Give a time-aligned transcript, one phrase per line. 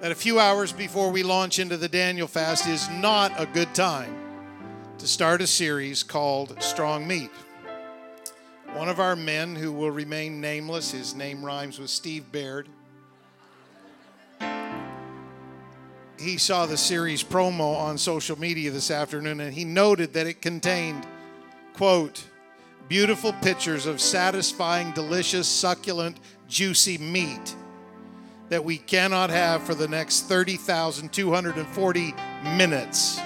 [0.00, 3.74] that a few hours before we launch into the Daniel fast is not a good
[3.74, 4.14] time
[4.98, 7.30] to start a series called Strong Meat.
[8.74, 12.68] One of our men who will remain nameless, his name rhymes with Steve Baird.
[16.16, 20.42] He saw the series promo on social media this afternoon and he noted that it
[20.42, 21.06] contained,
[21.74, 22.24] quote,
[22.88, 26.18] beautiful pictures of satisfying, delicious, succulent,
[26.48, 27.56] juicy meat
[28.48, 32.14] that we cannot have for the next 30,240
[32.56, 33.20] minutes,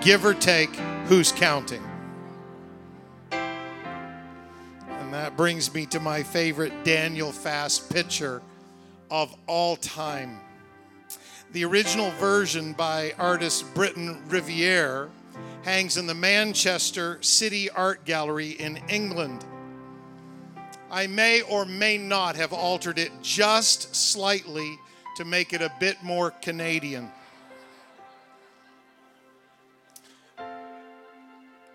[0.00, 0.74] give or take
[1.06, 1.82] who's counting.
[3.30, 8.42] And that brings me to my favorite Daniel Fast picture
[9.10, 10.40] of all time.
[11.52, 15.08] The original version by artist Briton Riviere
[15.62, 19.44] hangs in the Manchester City Art Gallery in England.
[20.96, 24.78] I may or may not have altered it just slightly
[25.18, 27.10] to make it a bit more Canadian.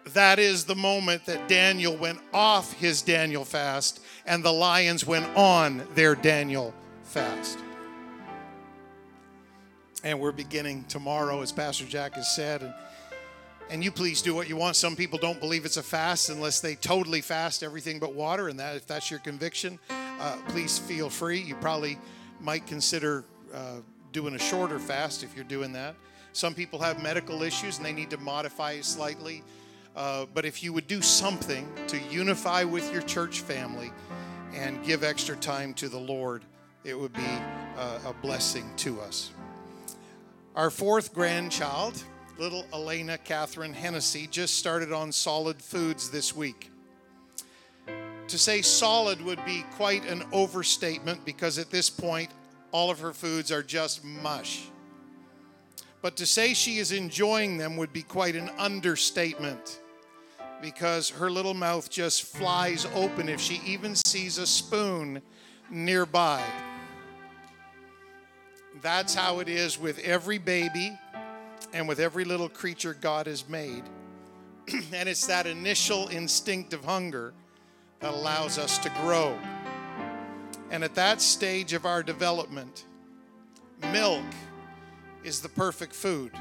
[0.07, 5.27] That is the moment that Daniel went off his Daniel fast and the lions went
[5.37, 6.73] on their Daniel
[7.03, 7.59] fast.
[10.03, 12.73] And we're beginning tomorrow, as Pastor Jack has said.
[13.71, 14.75] And you please do what you want.
[14.75, 18.59] Some people don't believe it's a fast unless they totally fast everything but water, and
[18.59, 21.39] that if that's your conviction, uh, please feel free.
[21.39, 21.97] You probably
[22.41, 23.77] might consider uh,
[24.11, 25.95] doing a shorter fast if you're doing that.
[26.33, 29.41] Some people have medical issues and they need to modify it slightly.
[29.95, 33.89] Uh, but if you would do something to unify with your church family
[34.53, 36.43] and give extra time to the Lord,
[36.83, 37.37] it would be
[37.77, 39.31] uh, a blessing to us.
[40.57, 42.03] Our fourth grandchild
[42.37, 46.71] little Elena Catherine Hennessy just started on solid foods this week.
[48.27, 52.29] To say solid would be quite an overstatement because at this point,
[52.71, 54.63] all of her foods are just mush.
[56.01, 59.81] But to say she is enjoying them would be quite an understatement
[60.61, 65.21] because her little mouth just flies open if she even sees a spoon
[65.69, 66.43] nearby.
[68.81, 70.97] That's how it is with every baby
[71.73, 73.83] and with every little creature God has made.
[74.93, 77.33] and it's that initial instinctive hunger
[77.99, 79.37] that allows us to grow.
[80.69, 82.85] And at that stage of our development,
[83.91, 84.23] milk
[85.23, 86.31] is the perfect food.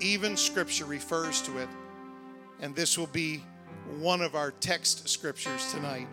[0.00, 1.68] Even scripture refers to it.
[2.60, 3.42] And this will be
[3.98, 6.06] one of our text scriptures tonight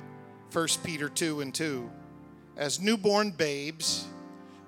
[0.52, 1.90] 1 Peter 2 and 2.
[2.56, 4.08] As newborn babes,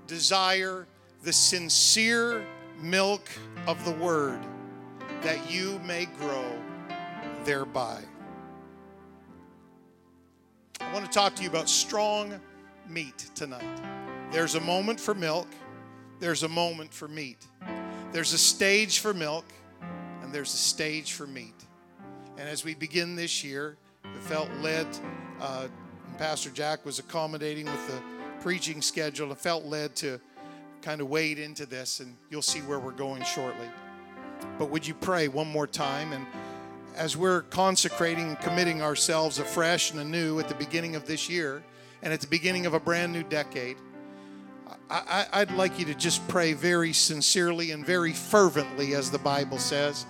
[0.06, 0.86] desire
[1.24, 2.46] the sincere
[2.82, 3.28] milk
[3.66, 4.40] of the word
[5.22, 6.46] that you may grow
[7.44, 8.02] thereby.
[10.80, 12.40] I want to talk to you about strong
[12.88, 13.82] meat tonight.
[14.32, 15.48] There's a moment for milk,
[16.20, 17.46] there's a moment for meat.
[18.12, 19.46] There's a stage for milk,
[20.22, 21.54] and there's a stage for meat.
[22.38, 24.88] And as we begin this year, it felt led,
[25.42, 25.68] uh,
[26.18, 28.02] Pastor Jack was accommodating with the
[28.42, 30.20] preaching schedule, it felt led to
[30.88, 33.68] kind of wade into this, and you'll see where we're going shortly.
[34.58, 36.14] But would you pray one more time?
[36.14, 36.26] And
[36.96, 41.62] as we're consecrating and committing ourselves afresh and anew at the beginning of this year
[42.04, 43.76] and at the beginning of a brand new decade,
[44.90, 49.58] I, would like you to just pray very sincerely and very fervently, as the Bible
[49.58, 50.06] says,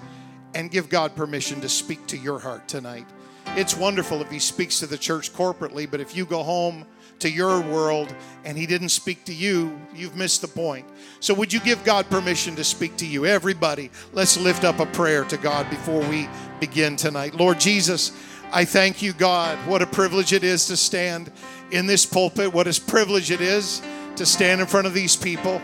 [0.53, 3.07] and give God permission to speak to your heart tonight.
[3.55, 6.85] It's wonderful if He speaks to the church corporately, but if you go home,
[7.19, 8.13] to your world
[8.45, 10.85] and he didn't speak to you, you've missed the point.
[11.19, 13.25] So, would you give God permission to speak to you?
[13.25, 17.35] Everybody, let's lift up a prayer to God before we begin tonight.
[17.35, 18.11] Lord Jesus,
[18.51, 19.57] I thank you, God.
[19.67, 21.31] What a privilege it is to stand
[21.71, 22.53] in this pulpit.
[22.53, 23.81] What a privilege it is
[24.15, 25.61] to stand in front of these people.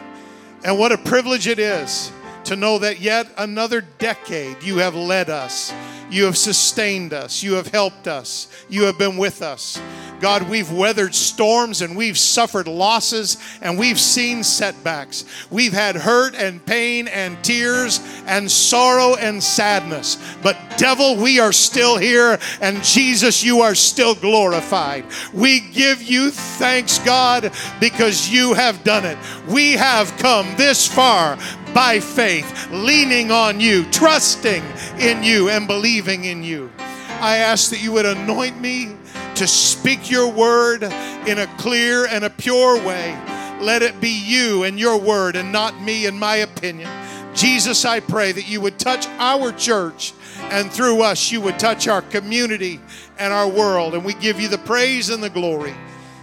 [0.64, 2.12] And what a privilege it is
[2.46, 5.74] to know that yet another decade you have led us.
[6.14, 7.42] You have sustained us.
[7.42, 8.48] You have helped us.
[8.70, 9.82] You have been with us.
[10.20, 15.26] God, we've weathered storms and we've suffered losses and we've seen setbacks.
[15.50, 20.18] We've had hurt and pain and tears and sorrow and sadness.
[20.44, 25.06] But, devil, we are still here and Jesus, you are still glorified.
[25.34, 29.18] We give you thanks, God, because you have done it.
[29.50, 31.40] We have come this far
[31.74, 34.64] by faith, leaning on you, trusting
[35.00, 36.72] in you, and believing in you.
[37.20, 38.96] I ask that you would anoint me
[39.36, 43.20] to speak your word in a clear and a pure way.
[43.62, 46.90] Let it be you and your word and not me and my opinion.
[47.34, 50.14] Jesus, I pray that you would touch our church
[50.52, 52.80] and through us you would touch our community
[53.18, 53.96] and our world.
[53.96, 55.74] And we give you the praise and the glory.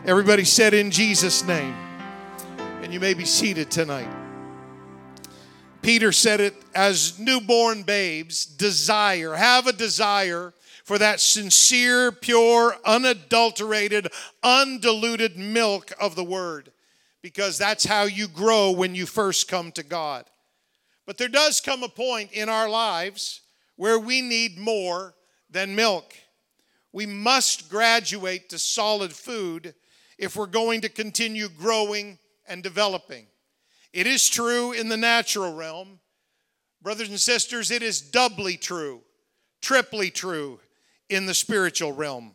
[0.05, 1.75] Everybody said in Jesus' name.
[2.83, 4.20] And you may be seated tonight.
[5.83, 10.53] Peter said it as newborn babes desire, have a desire
[10.85, 14.09] for that sincere, pure, unadulterated,
[14.43, 16.73] undiluted milk of the Word,
[17.23, 20.25] because that's how you grow when you first come to God.
[21.07, 23.41] But there does come a point in our lives
[23.77, 25.15] where we need more
[25.51, 26.15] than milk.
[26.93, 29.75] We must graduate to solid food
[30.19, 33.27] if we're going to continue growing and developing.
[33.93, 35.99] It is true in the natural realm.
[36.83, 39.03] Brothers and sisters, it is doubly true,
[39.61, 40.61] triply true
[41.09, 42.35] in the spiritual realm.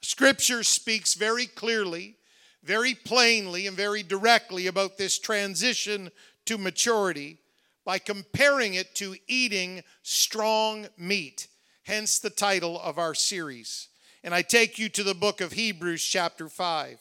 [0.00, 2.16] Scripture speaks very clearly,
[2.62, 6.10] very plainly, and very directly about this transition
[6.46, 7.38] to maturity
[7.84, 11.48] by comparing it to eating strong meat,
[11.82, 13.88] hence the title of our series.
[14.22, 16.98] And I take you to the book of Hebrews, chapter 5.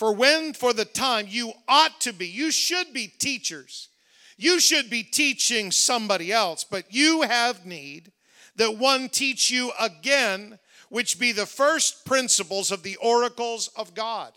[0.00, 3.90] For when for the time you ought to be, you should be teachers.
[4.38, 8.10] You should be teaching somebody else, but you have need
[8.56, 10.58] that one teach you again,
[10.88, 14.32] which be the first principles of the oracles of God.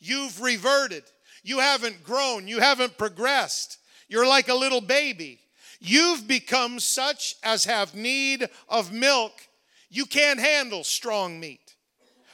[0.00, 1.04] You've reverted.
[1.44, 2.48] You haven't grown.
[2.48, 3.78] You haven't progressed.
[4.08, 5.38] You're like a little baby.
[5.78, 9.46] You've become such as have need of milk.
[9.90, 11.76] You can't handle strong meat.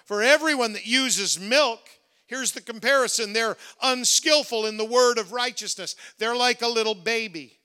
[0.06, 1.86] For everyone that uses milk,
[2.30, 7.58] Here's the comparison they're unskillful in the word of righteousness, they're like a little baby.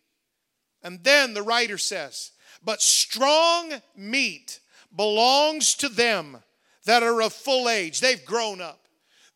[0.82, 2.32] And then the writer says,
[2.64, 4.60] But strong meat
[4.96, 6.38] belongs to them
[6.86, 8.00] that are of full age.
[8.00, 8.80] They've grown up.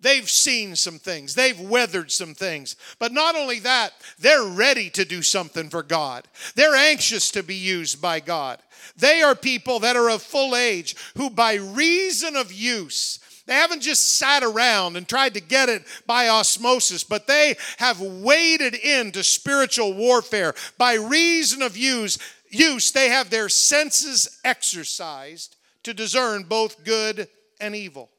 [0.01, 1.35] They've seen some things.
[1.35, 2.75] They've weathered some things.
[2.97, 6.27] But not only that, they're ready to do something for God.
[6.55, 8.59] They're anxious to be used by God.
[8.95, 13.19] They are people that are of full age who, by reason of use,
[13.50, 18.00] they haven't just sat around and tried to get it by osmosis, but they have
[18.00, 20.54] waded into spiritual warfare.
[20.78, 22.19] By reason of use,
[22.51, 27.28] use they have their senses exercised to discern both good
[27.60, 28.12] and evil.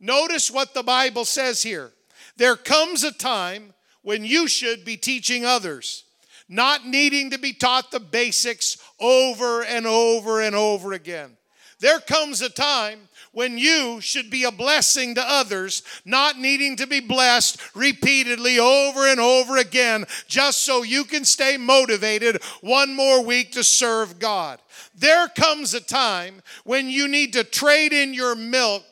[0.00, 1.92] Notice what the Bible says here.
[2.36, 6.02] There comes a time when you should be teaching others,
[6.48, 11.36] not needing to be taught the basics over and over and over again.
[11.78, 16.86] There comes a time when you should be a blessing to others, not needing to
[16.86, 23.22] be blessed repeatedly over and over again, just so you can stay motivated one more
[23.22, 24.60] week to serve God.
[24.94, 28.84] There comes a time when you need to trade in your milk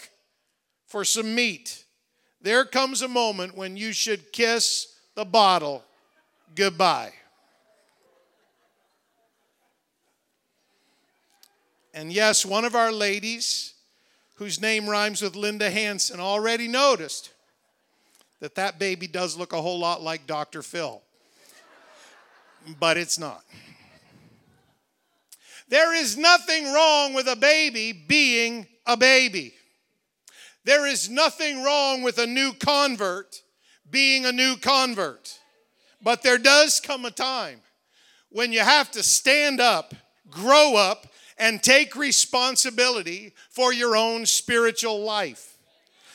[0.86, 1.84] for some meat.
[2.42, 5.84] There comes a moment when you should kiss the bottle
[6.54, 7.12] goodbye.
[11.94, 13.71] And yes, one of our ladies
[14.34, 17.32] whose name rhymes with Linda Hanson, already noticed
[18.40, 20.62] that that baby does look a whole lot like Dr.
[20.62, 21.02] Phil.
[22.78, 23.44] But it's not.
[25.68, 29.54] There is nothing wrong with a baby being a baby.
[30.64, 33.42] There is nothing wrong with a new convert
[33.90, 35.38] being a new convert.
[36.02, 37.60] But there does come a time
[38.30, 39.94] when you have to stand up,
[40.30, 41.06] grow up,
[41.42, 45.58] and take responsibility for your own spiritual life.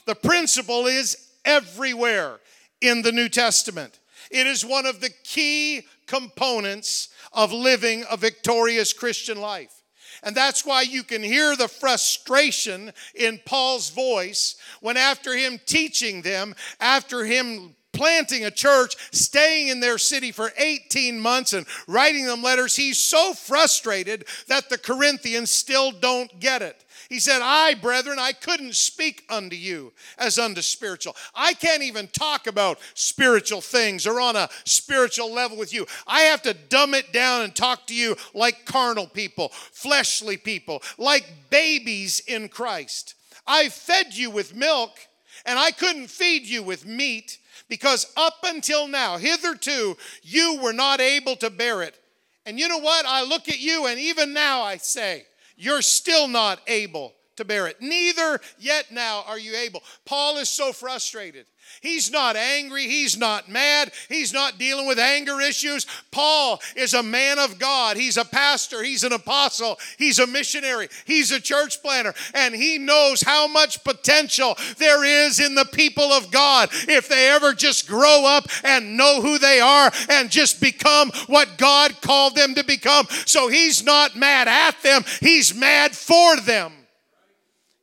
[0.06, 2.40] The principle is everywhere
[2.80, 4.00] in the New Testament.
[4.32, 9.84] It is one of the key components of living a victorious Christian life.
[10.24, 16.22] And that's why you can hear the frustration in Paul's voice when, after him teaching
[16.22, 22.28] them, after him planting a church, staying in their city for 18 months and writing
[22.28, 22.76] them letters.
[22.76, 26.86] He's so frustrated that the Corinthians still don't get it.
[27.10, 31.16] He said, I, brethren, I couldn't speak unto you as unto spiritual.
[31.34, 35.88] I can't even talk about spiritual things or on a spiritual level with you.
[36.06, 40.84] I have to dumb it down and talk to you like carnal people, fleshly people,
[41.00, 43.16] like babies in Christ.
[43.48, 45.00] I fed you with milk,
[45.46, 47.40] and I couldn't feed you with meat
[47.70, 51.98] because up until now, hitherto, you were not able to bear it.
[52.46, 53.06] And you know what?
[53.06, 55.26] I look at you, and even now I say,
[55.58, 57.82] you're still not able to bear it.
[57.82, 59.84] Neither yet now are you able.
[60.06, 61.46] Paul is so frustrated.
[61.82, 62.84] He's not angry.
[62.84, 63.92] He's not mad.
[64.10, 65.86] He's not dealing with anger issues.
[66.12, 67.98] Paul is a man of God.
[67.98, 68.84] He's a pastor.
[68.84, 69.78] He's an apostle.
[69.98, 70.90] He's a missionary.
[71.06, 72.14] He's a church planner.
[72.34, 77.30] And he knows how much potential there is in the people of God if they
[77.30, 82.36] ever just grow up and know who they are and just become what God called
[82.36, 83.08] them to become.
[83.26, 86.74] So he's not mad at them, he's mad for them.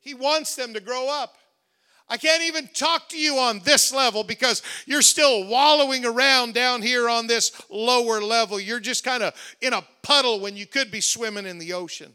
[0.01, 1.37] He wants them to grow up.
[2.09, 6.83] I can't even talk to you on this level because you're still wallowing around down
[6.83, 8.61] here on this lower level.
[8.61, 12.15] You're just kind of in a puddle when you could be swimming in the ocean.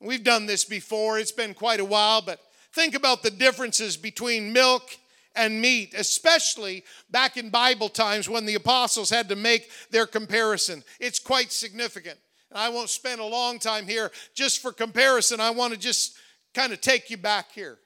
[0.00, 2.40] We've done this before, it's been quite a while, but
[2.72, 4.96] think about the differences between milk
[5.36, 10.82] and meat, especially back in Bible times when the apostles had to make their comparison.
[10.98, 12.18] It's quite significant.
[12.50, 15.38] And I won't spend a long time here just for comparison.
[15.38, 16.16] I want to just
[16.54, 17.78] kind of take you back here.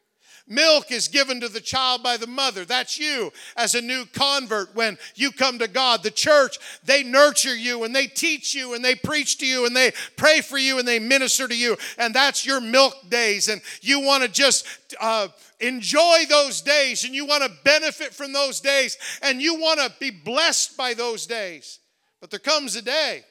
[0.47, 2.67] Milk is given to the child by the mother.
[2.67, 6.03] That's you as a new convert when you come to God.
[6.03, 9.75] The church, they nurture you and they teach you and they preach to you and
[9.75, 11.79] they pray for you and they minister to you.
[11.97, 13.49] And that's your milk days.
[13.49, 14.67] And you want to just
[15.01, 15.29] uh,
[15.61, 19.93] enjoy those days and you want to benefit from those days and you want to
[19.99, 21.79] be blessed by those days.
[22.21, 23.25] But there comes a day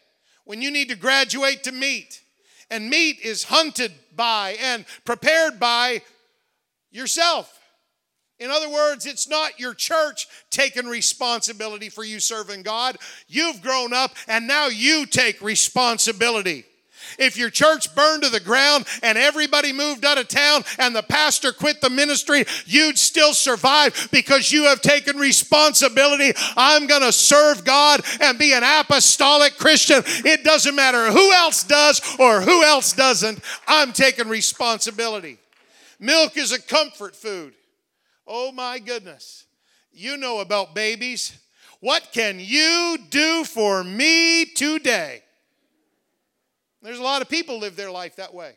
[0.46, 2.22] when you need to graduate to meat.
[2.72, 6.01] And meat is hunted by and prepared by
[6.94, 7.60] yourself.
[8.40, 12.98] In other words, it's not your church taking responsibility for you serving God.
[13.28, 16.66] You've grown up and now you take responsibility.
[17.20, 21.04] If your church burned to the ground and everybody moved out of town and the
[21.04, 26.32] pastor quit the ministry, you'd still survive because you have taken responsibility.
[26.58, 30.02] I'm going to serve God and be an apostolic Christian.
[30.06, 33.42] It doesn't matter who else does or who else doesn't.
[33.68, 35.40] I'm taking responsibility.
[36.04, 37.54] Milk is a comfort food.
[38.28, 39.46] Oh my goodness.
[39.94, 41.40] You know about babies.
[41.80, 45.24] What can you do for me today?
[46.82, 48.52] There's a lot of people live their life that way.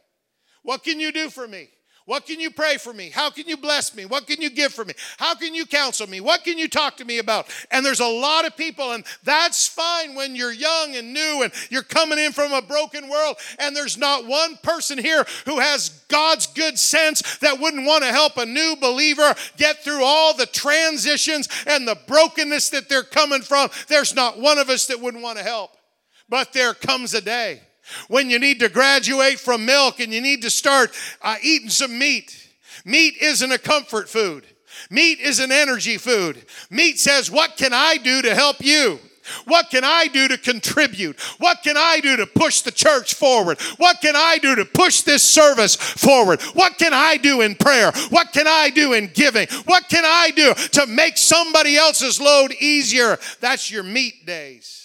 [0.64, 1.68] What can you do for me?
[2.06, 3.10] What can you pray for me?
[3.10, 4.04] How can you bless me?
[4.04, 4.94] What can you give for me?
[5.18, 6.20] How can you counsel me?
[6.20, 7.48] What can you talk to me about?
[7.72, 11.52] And there's a lot of people, and that's fine when you're young and new and
[11.68, 16.04] you're coming in from a broken world, and there's not one person here who has
[16.06, 20.46] God's good sense that wouldn't want to help a new believer get through all the
[20.46, 23.68] transitions and the brokenness that they're coming from.
[23.88, 25.76] There's not one of us that wouldn't want to help.
[26.28, 27.62] But there comes a day
[28.08, 31.98] when you need to graduate from milk and you need to start uh, eating some
[31.98, 32.48] meat.
[32.84, 34.46] Meat isn't a comfort food.
[34.90, 36.44] Meat is an energy food.
[36.70, 39.00] Meat says, What can I do to help you?
[39.46, 41.20] What can I do to contribute?
[41.38, 43.60] What can I do to push the church forward?
[43.76, 46.40] What can I do to push this service forward?
[46.54, 47.90] What can I do in prayer?
[48.10, 49.48] What can I do in giving?
[49.64, 53.18] What can I do to make somebody else's load easier?
[53.40, 54.75] That's your meat days.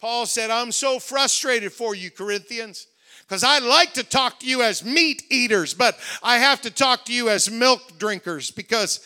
[0.00, 2.86] Paul said, I'm so frustrated for you, Corinthians,
[3.22, 7.04] because I like to talk to you as meat eaters, but I have to talk
[7.06, 9.00] to you as milk drinkers because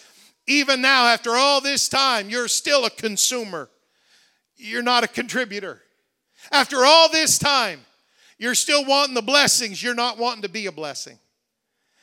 [0.47, 3.71] even now, after all this time, you're still a consumer.
[4.57, 5.81] You're not a contributor.
[6.51, 7.81] After all this time,
[8.39, 11.19] you're still wanting the blessings, you're not wanting to be a blessing.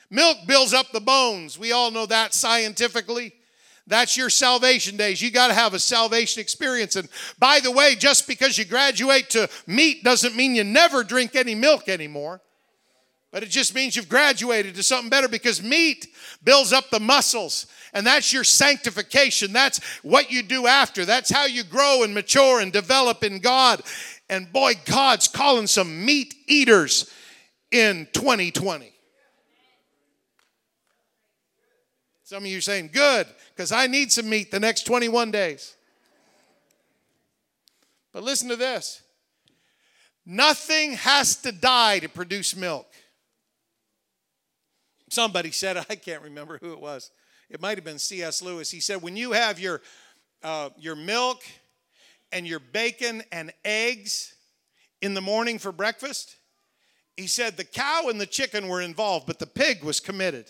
[0.10, 1.60] Milk builds up the bones.
[1.60, 3.34] We all know that scientifically.
[3.90, 5.20] That's your salvation days.
[5.20, 6.96] You got to have a salvation experience.
[6.96, 11.36] And by the way, just because you graduate to meat doesn't mean you never drink
[11.36, 12.40] any milk anymore.
[13.32, 16.08] But it just means you've graduated to something better because meat
[16.44, 17.66] builds up the muscles.
[17.92, 19.54] And that's your sanctification.
[19.54, 21.04] That's what you do after.
[21.04, 23.82] That's how you grow and mature and develop in God.
[24.30, 27.12] And boy, God's calling some meat eaters
[27.72, 28.94] in 2020.
[32.24, 33.26] Some of you are saying, good
[33.60, 35.76] because I need some meat the next 21 days.
[38.14, 39.02] But listen to this
[40.26, 42.88] nothing has to die to produce milk.
[45.10, 47.12] Somebody said, I can't remember who it was.
[47.50, 48.42] It might have been C.S.
[48.42, 48.72] Lewis.
[48.72, 49.82] He said, when you have your,
[50.42, 51.42] uh, your milk
[52.32, 54.36] and your bacon and eggs
[55.02, 56.38] in the morning for breakfast,
[57.18, 60.50] he said the cow and the chicken were involved, but the pig was committed.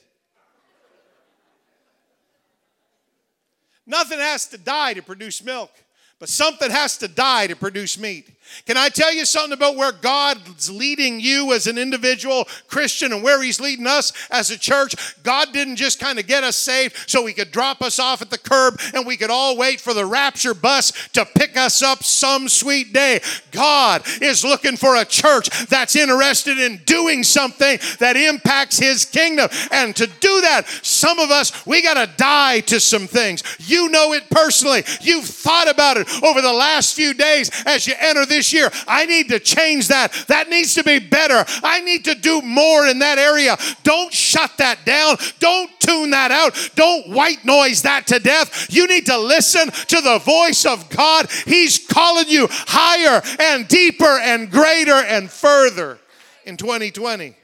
[3.89, 5.72] Nothing has to die to produce milk,
[6.19, 8.29] but something has to die to produce meat.
[8.65, 13.23] Can I tell you something about where God's leading you as an individual Christian and
[13.23, 14.95] where He's leading us as a church?
[15.23, 18.29] God didn't just kind of get us saved so He could drop us off at
[18.29, 22.03] the curb and we could all wait for the rapture bus to pick us up
[22.03, 23.21] some sweet day.
[23.51, 29.49] God is looking for a church that's interested in doing something that impacts His kingdom.
[29.71, 33.43] And to do that, some of us, we got to die to some things.
[33.59, 34.83] You know it personally.
[35.01, 38.70] You've thought about it over the last few days as you enter this year.
[38.88, 40.12] I need to change that.
[40.28, 41.46] That needs to be better.
[41.63, 43.58] I need to do more in that area.
[43.84, 45.18] Don't shut that down.
[45.39, 46.72] Don't tune that out.
[46.75, 48.68] Don't white noise that to death.
[48.70, 51.30] You need to listen to the voice of God.
[51.46, 56.00] He's calling you higher and deeper and greater and further
[56.46, 57.36] in 2020.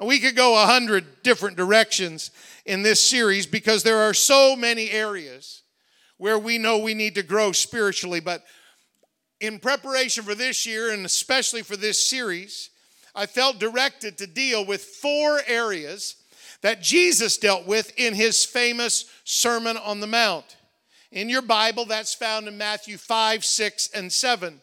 [0.00, 2.30] We could go a hundred different directions
[2.64, 5.57] in this series because there are so many areas
[6.18, 8.20] where we know we need to grow spiritually.
[8.20, 8.44] But
[9.40, 12.70] in preparation for this year and especially for this series,
[13.14, 16.16] I felt directed to deal with four areas
[16.60, 20.56] that Jesus dealt with in his famous Sermon on the Mount.
[21.10, 24.60] In your Bible, that's found in Matthew 5, 6, and 7.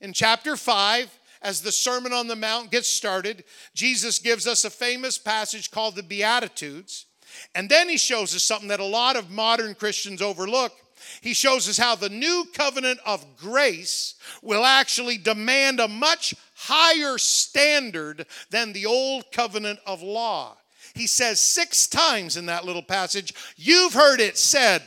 [0.00, 4.70] In chapter 5, as the Sermon on the Mount gets started, Jesus gives us a
[4.70, 7.06] famous passage called the Beatitudes.
[7.54, 10.72] And then he shows us something that a lot of modern Christians overlook.
[11.20, 17.18] He shows us how the new covenant of grace will actually demand a much higher
[17.18, 20.56] standard than the old covenant of law.
[20.94, 24.82] He says six times in that little passage, You've heard it said,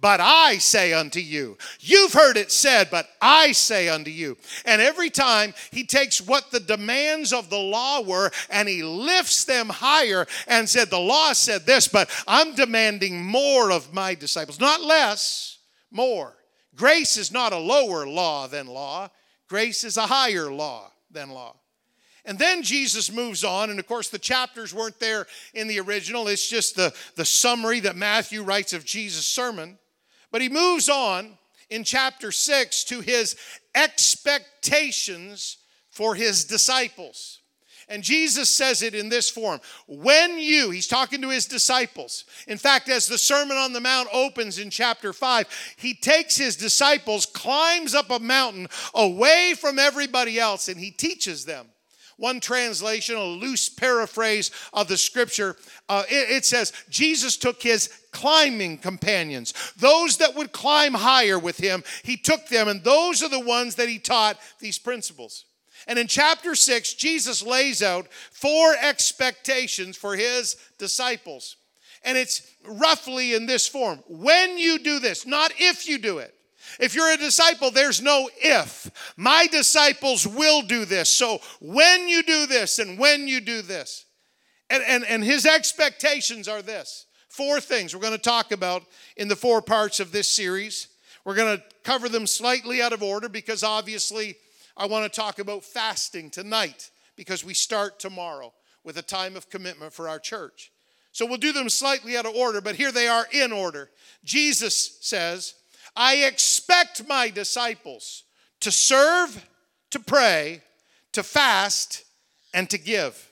[0.00, 1.58] but I say unto you.
[1.80, 4.36] You've heard it said, but I say unto you.
[4.64, 9.44] And every time he takes what the demands of the law were and he lifts
[9.44, 14.60] them higher and said, The law said this, but I'm demanding more of my disciples.
[14.60, 15.58] Not less,
[15.90, 16.34] more.
[16.74, 19.10] Grace is not a lower law than law,
[19.48, 21.56] grace is a higher law than law.
[22.24, 26.28] And then Jesus moves on, and of course, the chapters weren't there in the original.
[26.28, 29.78] It's just the, the summary that Matthew writes of Jesus' sermon.
[30.30, 33.36] But he moves on in chapter 6 to his
[33.74, 35.58] expectations
[35.90, 37.40] for his disciples.
[37.90, 42.24] And Jesus says it in this form When you, he's talking to his disciples.
[42.46, 46.56] In fact, as the Sermon on the Mount opens in chapter 5, he takes his
[46.56, 51.66] disciples, climbs up a mountain away from everybody else, and he teaches them.
[52.20, 55.56] One translation, a loose paraphrase of the scripture,
[55.88, 61.56] uh, it, it says, Jesus took his climbing companions, those that would climb higher with
[61.56, 65.46] him, he took them, and those are the ones that he taught these principles.
[65.88, 71.56] And in chapter 6, Jesus lays out four expectations for his disciples.
[72.04, 76.34] And it's roughly in this form when you do this, not if you do it.
[76.78, 79.12] If you're a disciple, there's no if.
[79.16, 81.10] My disciples will do this.
[81.10, 84.04] So when you do this and when you do this.
[84.68, 88.82] And, and, and his expectations are this four things we're going to talk about
[89.16, 90.88] in the four parts of this series.
[91.24, 94.36] We're going to cover them slightly out of order because obviously
[94.76, 98.52] I want to talk about fasting tonight because we start tomorrow
[98.84, 100.72] with a time of commitment for our church.
[101.12, 103.90] So we'll do them slightly out of order, but here they are in order.
[104.24, 105.54] Jesus says,
[105.96, 108.24] I expect my disciples
[108.60, 109.46] to serve,
[109.90, 110.62] to pray,
[111.12, 112.04] to fast,
[112.54, 113.28] and to give.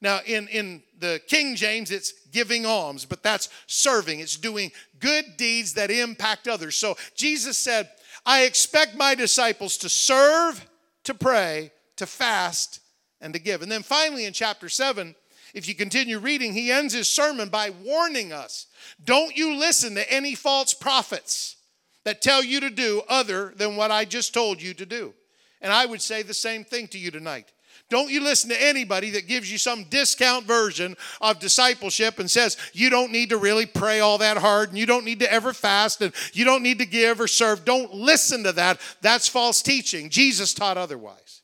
[0.00, 4.20] Now, in, in the King James, it's giving alms, but that's serving.
[4.20, 6.76] It's doing good deeds that impact others.
[6.76, 7.88] So Jesus said,
[8.26, 10.66] I expect my disciples to serve,
[11.04, 12.80] to pray, to fast,
[13.20, 13.62] and to give.
[13.62, 15.14] And then finally, in chapter 7,
[15.54, 18.66] if you continue reading, he ends his sermon by warning us
[19.04, 21.56] don't you listen to any false prophets
[22.04, 25.14] that tell you to do other than what I just told you to do.
[25.60, 27.52] And I would say the same thing to you tonight.
[27.88, 32.56] Don't you listen to anybody that gives you some discount version of discipleship and says
[32.72, 35.52] you don't need to really pray all that hard and you don't need to ever
[35.52, 37.64] fast and you don't need to give or serve.
[37.64, 38.80] Don't listen to that.
[39.02, 40.08] That's false teaching.
[40.08, 41.42] Jesus taught otherwise.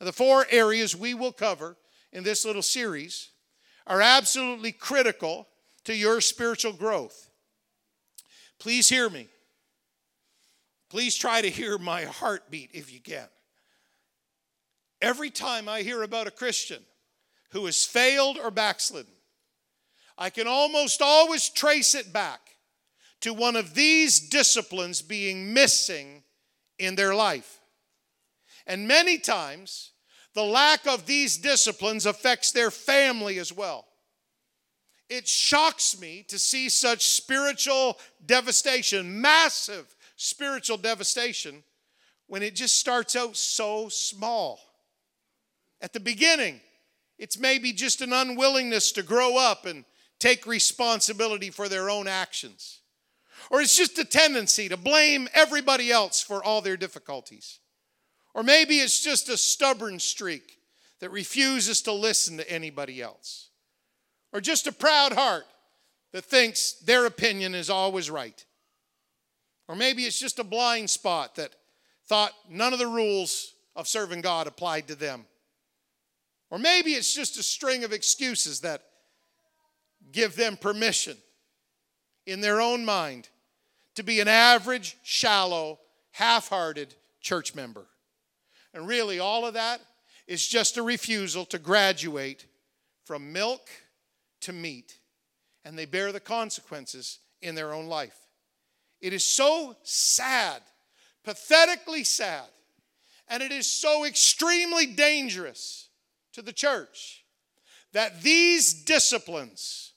[0.00, 1.76] Now, the four areas we will cover
[2.12, 3.28] in this little series
[3.86, 5.48] are absolutely critical
[5.84, 7.28] to your spiritual growth.
[8.58, 9.28] Please hear me.
[10.88, 13.28] Please try to hear my heartbeat if you can.
[15.00, 16.82] Every time I hear about a Christian
[17.50, 19.12] who has failed or backslidden,
[20.16, 22.40] I can almost always trace it back
[23.20, 26.24] to one of these disciplines being missing
[26.78, 27.60] in their life.
[28.66, 29.92] And many times,
[30.34, 33.86] the lack of these disciplines affects their family as well.
[35.08, 41.62] It shocks me to see such spiritual devastation, massive spiritual devastation
[42.26, 44.60] when it just starts out so small.
[45.80, 46.60] At the beginning,
[47.18, 49.84] it's maybe just an unwillingness to grow up and
[50.18, 52.80] take responsibility for their own actions.
[53.50, 57.60] Or it's just a tendency to blame everybody else for all their difficulties.
[58.34, 60.58] Or maybe it's just a stubborn streak
[60.98, 63.50] that refuses to listen to anybody else.
[64.32, 65.46] Or just a proud heart
[66.12, 68.44] that thinks their opinion is always right.
[69.68, 71.54] Or maybe it's just a blind spot that
[72.06, 75.26] thought none of the rules of serving God applied to them.
[76.50, 78.82] Or maybe it's just a string of excuses that
[80.10, 81.18] give them permission
[82.26, 83.28] in their own mind
[83.94, 85.78] to be an average, shallow,
[86.12, 87.86] half hearted church member.
[88.72, 89.80] And really, all of that
[90.26, 92.46] is just a refusal to graduate
[93.04, 93.68] from milk
[94.40, 94.98] to meat.
[95.64, 98.27] and they bear the consequences in their own life.
[99.00, 100.62] It is so sad,
[101.24, 102.46] pathetically sad,
[103.28, 105.88] and it is so extremely dangerous
[106.32, 107.24] to the church
[107.92, 109.92] that these disciplines,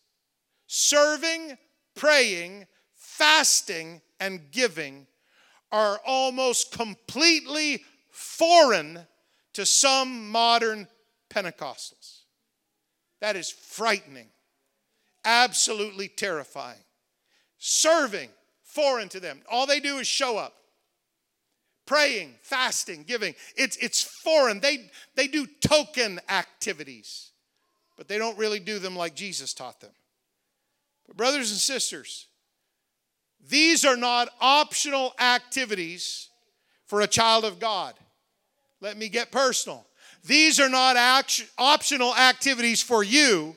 [0.68, 1.58] serving,
[1.96, 5.08] praying, fasting, and giving,
[5.72, 9.00] are almost completely foreign
[9.54, 10.88] to some modern
[11.30, 12.22] Pentecostals.
[13.20, 14.30] That is frightening,
[15.24, 16.84] absolutely terrifying.
[17.58, 18.30] Serving,
[18.72, 19.42] foreign to them.
[19.50, 20.54] All they do is show up.
[21.86, 23.36] Praying, fasting, giving.
[23.56, 24.60] It's, it's foreign.
[24.60, 27.32] They, they do token activities,
[27.98, 29.92] but they don't really do them like Jesus taught them.
[31.08, 32.28] But, brothers and sisters,
[33.50, 36.30] these are not optional activities
[36.86, 37.96] for a child of God.
[38.80, 39.86] Let me get personal.
[40.24, 43.56] These are not act- optional activities for you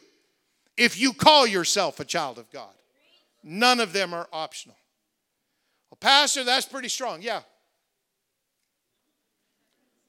[0.76, 2.72] if you call yourself a child of God.
[3.44, 4.76] None of them are optional.
[6.00, 7.22] Pastor, that's pretty strong.
[7.22, 7.42] Yeah.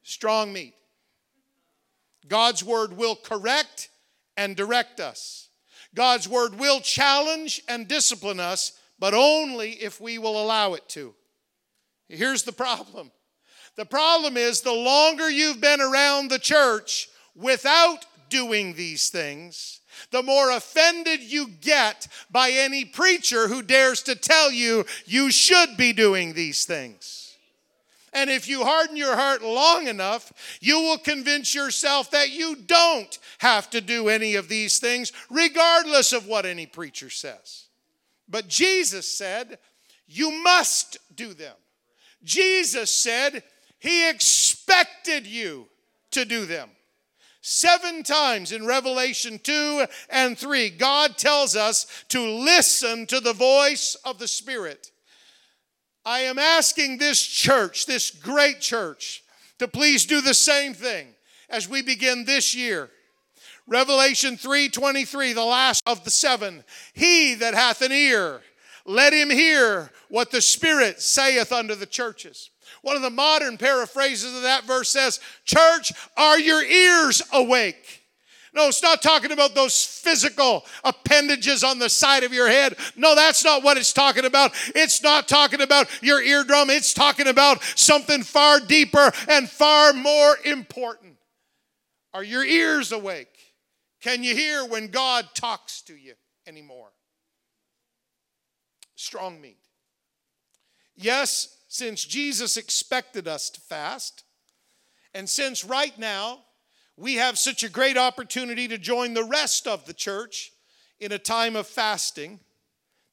[0.02, 0.74] Strong meat.
[2.28, 3.88] God's word will correct
[4.36, 5.48] and direct us.
[5.94, 11.14] God's word will challenge and discipline us, but only if we will allow it to.
[12.08, 13.10] Here's the problem
[13.76, 20.22] the problem is the longer you've been around the church without doing these things, the
[20.22, 25.92] more offended you get by any preacher who dares to tell you you should be
[25.92, 27.26] doing these things.
[28.12, 33.18] And if you harden your heart long enough, you will convince yourself that you don't
[33.38, 37.66] have to do any of these things, regardless of what any preacher says.
[38.26, 39.58] But Jesus said,
[40.06, 41.54] You must do them.
[42.24, 43.42] Jesus said,
[43.78, 45.68] He expected you
[46.12, 46.70] to do them.
[47.48, 53.94] Seven times in Revelation 2 and 3, God tells us to listen to the voice
[54.04, 54.90] of the Spirit.
[56.04, 59.22] I am asking this church, this great church,
[59.60, 61.14] to please do the same thing
[61.48, 62.90] as we begin this year.
[63.68, 66.64] Revelation 3:23, the last of the seven.
[66.94, 68.42] He that hath an ear,
[68.86, 72.50] let him hear what the Spirit saith unto the churches.
[72.82, 78.04] One of the modern paraphrases of that verse says, Church, are your ears awake?
[78.56, 82.74] No, it's not talking about those physical appendages on the side of your head.
[82.96, 84.52] No, that's not what it's talking about.
[84.74, 86.70] It's not talking about your eardrum.
[86.70, 91.16] It's talking about something far deeper and far more important.
[92.14, 93.28] Are your ears awake?
[94.00, 96.14] Can you hear when God talks to you
[96.46, 96.85] anymore?
[99.06, 99.58] Strong meat.
[100.96, 104.24] Yes, since Jesus expected us to fast,
[105.14, 106.40] and since right now
[106.96, 110.50] we have such a great opportunity to join the rest of the church
[110.98, 112.40] in a time of fasting,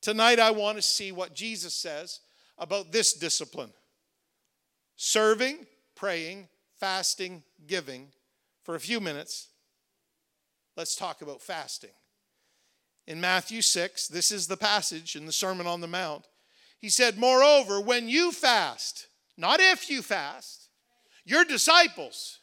[0.01, 2.21] tonight I want to see what Jesus says
[2.57, 3.71] about this discipline
[4.95, 6.47] serving, praying,
[6.79, 8.07] fasting, giving.
[8.63, 9.49] For a few minutes,
[10.75, 11.91] let's talk about fasting.
[13.05, 16.25] In Matthew 6, this is the passage in the Sermon on the Mount.
[16.79, 20.69] He said, Moreover, when you fast, not if you fast,
[21.25, 22.39] you're disciples.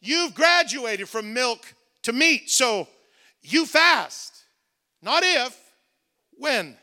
[0.00, 2.88] You've graduated from milk to meat, so
[3.42, 4.44] you fast.
[5.02, 5.56] Not if,
[6.36, 6.76] when.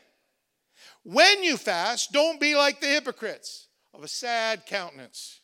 [1.02, 5.40] When you fast, don't be like the hypocrites of a sad countenance,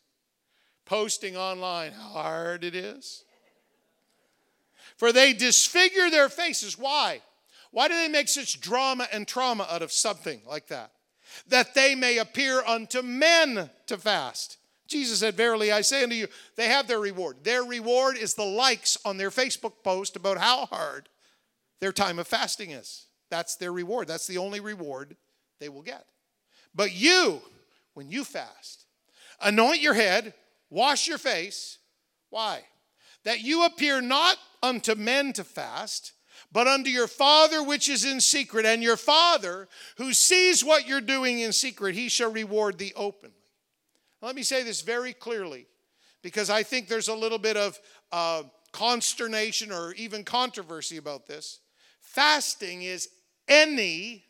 [0.85, 3.25] posting online how hard it is.
[4.97, 6.79] For they disfigure their faces.
[6.79, 7.23] Why?
[7.73, 10.93] Why do they make such drama and trauma out of something like that?
[11.49, 14.59] that they may appear unto men to fast.
[14.87, 17.39] Jesus said, Verily I say unto you, they have their reward.
[17.43, 21.09] Their reward is the likes on their Facebook post about how hard
[21.81, 23.07] their time of fasting is.
[23.31, 24.09] That's their reward.
[24.09, 25.17] That's the only reward
[25.61, 26.05] they will get.
[26.75, 27.41] But you,
[27.95, 28.85] when you fast,
[29.41, 30.35] anoint your head,
[30.69, 31.79] wash your face.
[32.29, 32.63] Why?
[33.25, 36.13] That you appear not unto men to fast,
[36.53, 38.67] but unto your Father which is in secret.
[38.67, 43.35] And your Father who sees what you're doing in secret, he shall reward thee openly.
[44.21, 45.67] Let me say this very clearly
[46.23, 47.79] because I think there's a little bit of
[48.13, 51.61] uh, consternation or even controversy about this.
[52.01, 53.09] Fasting is
[53.49, 54.25] any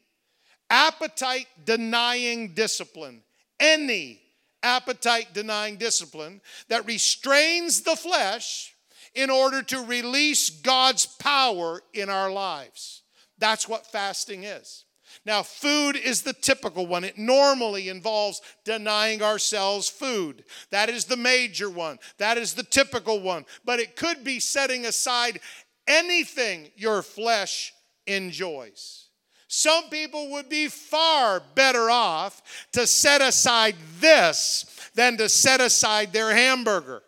[0.70, 3.22] appetite denying discipline,
[3.60, 4.20] any
[4.62, 8.74] appetite denying discipline that restrains the flesh
[9.14, 13.02] in order to release God's power in our lives.
[13.38, 14.84] That's what fasting is.
[15.24, 17.04] Now, food is the typical one.
[17.04, 20.44] It normally involves denying ourselves food.
[20.70, 21.98] That is the major one.
[22.18, 23.44] That is the typical one.
[23.64, 25.40] But it could be setting aside
[25.86, 27.74] anything your flesh
[28.06, 29.08] enjoys.
[29.48, 36.12] Some people would be far better off to set aside this than to set aside
[36.12, 37.02] their hamburger.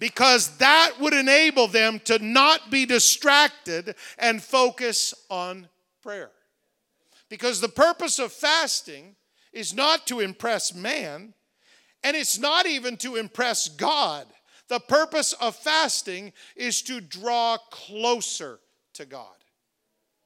[0.00, 5.68] Because that would enable them to not be distracted and focus on
[6.02, 6.30] prayer.
[7.28, 9.14] Because the purpose of fasting
[9.52, 11.34] is not to impress man,
[12.02, 14.26] and it's not even to impress God.
[14.68, 18.58] The purpose of fasting is to draw closer
[18.94, 19.26] to God.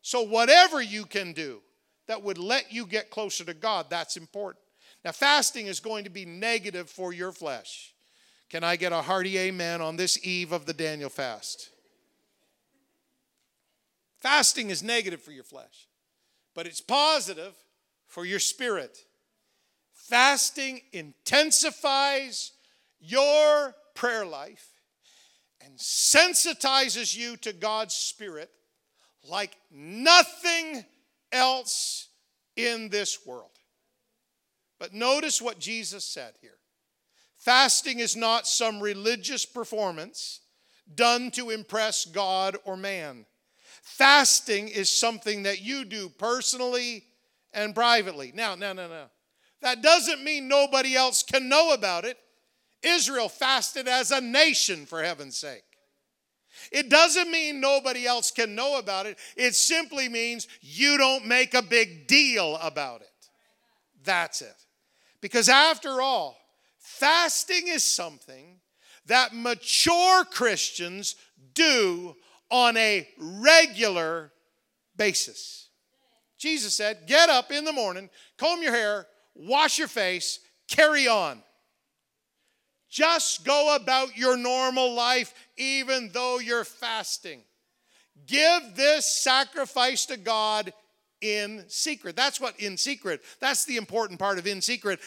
[0.03, 1.63] So, whatever you can do
[2.07, 4.63] that would let you get closer to God, that's important.
[5.05, 7.94] Now, fasting is going to be negative for your flesh.
[8.51, 11.71] Can I get a hearty amen on this eve of the Daniel fast?
[14.21, 15.89] Fasting is negative for your flesh,
[16.55, 17.55] but it's positive
[18.07, 18.99] for your spirit.
[19.93, 22.53] Fasting intensifies
[23.01, 24.69] your prayer life
[25.65, 28.51] and sensitizes you to God's Spirit
[29.29, 30.85] like nothing
[31.33, 32.09] else
[32.57, 33.51] in this world.
[34.79, 36.59] But notice what Jesus said here
[37.45, 40.41] fasting is not some religious performance
[40.95, 43.27] done to impress God or man.
[43.83, 47.05] Fasting is something that you do personally
[47.53, 48.33] and privately.
[48.35, 49.05] Now, no, no, no.
[49.61, 52.17] That doesn't mean nobody else can know about it.
[52.83, 55.65] Israel fasted as a nation, for heaven's sake.
[56.71, 59.19] It doesn't mean nobody else can know about it.
[59.37, 63.09] It simply means you don't make a big deal about it.
[64.03, 64.55] That's it.
[65.21, 66.37] Because after all,
[66.85, 68.61] fasting is something
[69.07, 71.17] that mature Christians
[71.55, 72.15] do
[72.51, 74.31] on a regular
[74.97, 75.69] basis.
[76.39, 81.43] Jesus said, Get up in the morning, comb your hair, wash your face, carry on.
[82.91, 87.41] Just go about your normal life, even though you're fasting.
[88.27, 90.73] Give this sacrifice to God
[91.21, 92.15] in secret.
[92.15, 95.01] That's what in secret, that's the important part of in secret.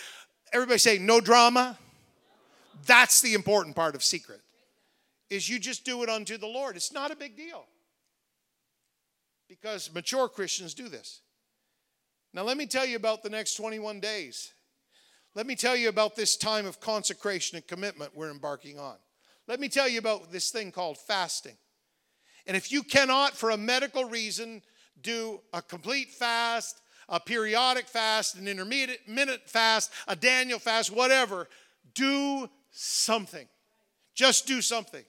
[0.53, 1.77] Everybody say, no drama.
[2.85, 4.41] That's the important part of secret.
[5.29, 6.75] Is you just do it unto the Lord.
[6.75, 7.65] It's not a big deal.
[9.49, 11.21] Because mature Christians do this.
[12.33, 14.53] Now, let me tell you about the next 21 days.
[15.35, 18.95] Let me tell you about this time of consecration and commitment we're embarking on.
[19.47, 21.57] Let me tell you about this thing called fasting.
[22.45, 24.61] And if you cannot, for a medical reason,
[25.01, 31.47] do a complete fast, a periodic fast, an intermittent fast, a Daniel fast, whatever,
[31.93, 33.47] do something.
[34.13, 35.03] Just do something.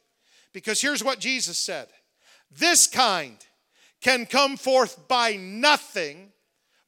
[0.52, 1.88] Because here's what Jesus said
[2.50, 3.36] this kind
[4.00, 6.32] can come forth by nothing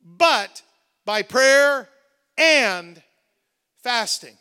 [0.03, 0.63] but
[1.05, 1.89] by prayer
[2.39, 3.03] and
[3.83, 4.37] fasting.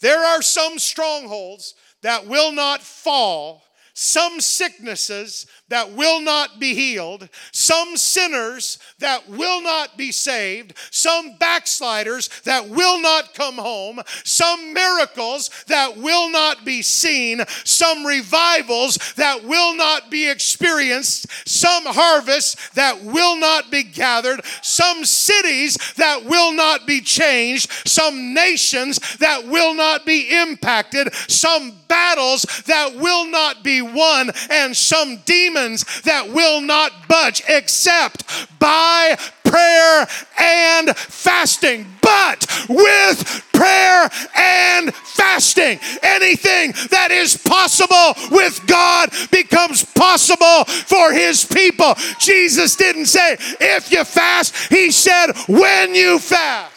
[0.00, 3.62] There are some strongholds that will not fall
[3.98, 11.38] some sicknesses that will not be healed, some sinners that will not be saved, some
[11.38, 18.98] backsliders that will not come home, some miracles that will not be seen, some revivals
[19.14, 26.22] that will not be experienced, some harvests that will not be gathered, some cities that
[26.22, 33.26] will not be changed, some nations that will not be impacted, some battles that will
[33.26, 38.24] not be won and some demons that will not budge except
[38.58, 40.06] by prayer
[40.38, 41.86] and fasting.
[42.00, 51.44] But with prayer and fasting, anything that is possible with God becomes possible for His
[51.44, 51.94] people.
[52.18, 56.72] Jesus didn't say if you fast, He said when you fast.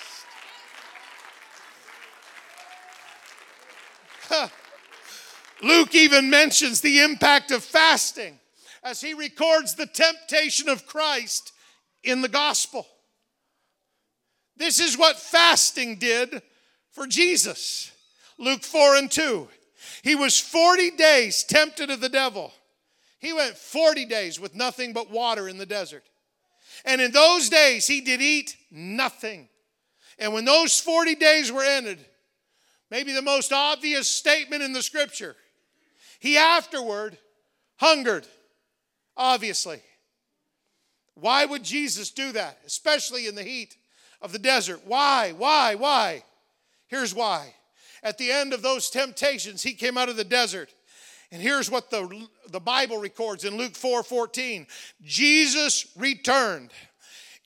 [5.62, 8.40] Luke even mentions the impact of fasting
[8.84, 11.52] as he records the temptation of Christ
[12.04, 12.88] in the gospel.
[14.56, 16.42] This is what fasting did
[16.92, 17.92] for Jesus.
[18.38, 19.48] Luke 4 and 2.
[20.02, 22.54] He was 40 days tempted of the devil.
[23.20, 26.04] He went 40 days with nothing but water in the desert.
[26.86, 29.50] And in those days, he did eat nothing.
[30.18, 32.00] And when those 40 days were ended,
[32.90, 35.36] maybe the most obvious statement in the scripture,
[36.20, 37.18] he afterward
[37.78, 38.28] hungered,
[39.18, 39.82] obviously.
[41.16, 43.76] Why would Jesus do that, especially in the heat
[44.22, 44.82] of the desert?
[44.86, 45.34] Why?
[45.36, 45.76] Why?
[45.76, 46.24] Why?
[46.88, 47.54] Here's why.
[48.04, 50.74] At the end of those temptations, he came out of the desert.
[51.32, 54.66] And here's what the, the Bible records in Luke 4 14.
[55.04, 56.72] Jesus returned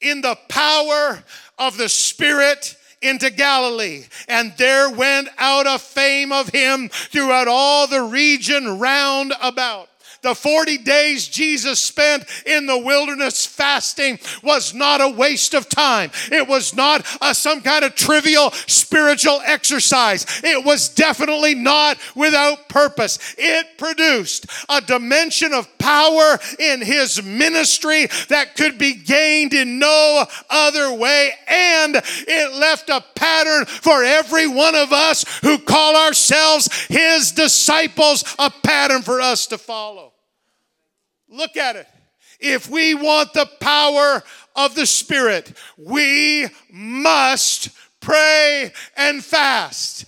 [0.01, 1.23] in the power
[1.57, 7.87] of the Spirit into Galilee, and there went out a fame of him throughout all
[7.87, 9.89] the region round about.
[10.23, 16.11] The 40 days Jesus spent in the wilderness fasting was not a waste of time.
[16.31, 20.25] It was not a, some kind of trivial spiritual exercise.
[20.41, 23.19] It was definitely not without purpose.
[23.37, 30.25] It produced a dimension of power in his ministry that could be gained in no
[30.49, 31.31] other way.
[31.45, 38.23] And it left a pattern for every one of us who call ourselves his disciples,
[38.39, 40.13] a pattern for us to follow.
[41.27, 41.87] Look at it.
[42.39, 44.23] If we want the power
[44.55, 47.69] of the Spirit, we must
[47.99, 50.05] pray and fast.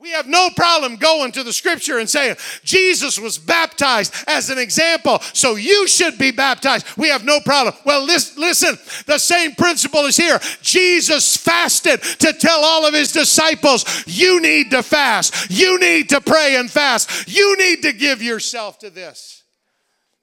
[0.00, 4.56] We have no problem going to the scripture and saying, Jesus was baptized as an
[4.56, 6.86] example, so you should be baptized.
[6.96, 7.74] We have no problem.
[7.84, 10.38] Well, listen, the same principle is here.
[10.62, 15.50] Jesus fasted to tell all of his disciples, you need to fast.
[15.50, 17.26] You need to pray and fast.
[17.26, 19.42] You need to give yourself to this.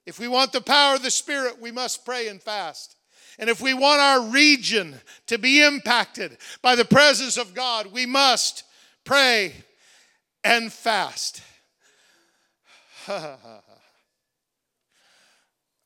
[0.06, 2.96] If we want the power of the Spirit, we must pray and fast.
[3.38, 8.06] And if we want our region to be impacted by the presence of God, we
[8.06, 8.62] must
[9.04, 9.52] pray
[10.46, 11.42] and fast.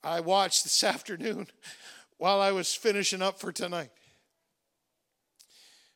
[0.03, 1.47] I watched this afternoon
[2.19, 3.89] while I was finishing up for tonight.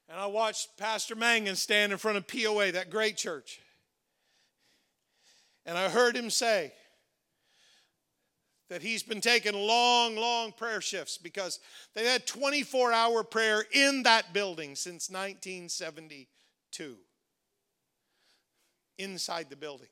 [0.09, 3.61] And I watched Pastor Mangun stand in front of POA, that great church.
[5.67, 6.73] And I heard him say
[8.71, 11.61] that he's been taking long, long prayer shifts because
[11.95, 16.97] they had 24 hour prayer in that building since 1972
[18.99, 19.89] inside the building.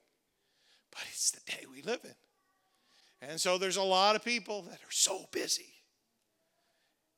[0.90, 3.28] But it's the day we live in.
[3.28, 5.72] And so there's a lot of people that are so busy.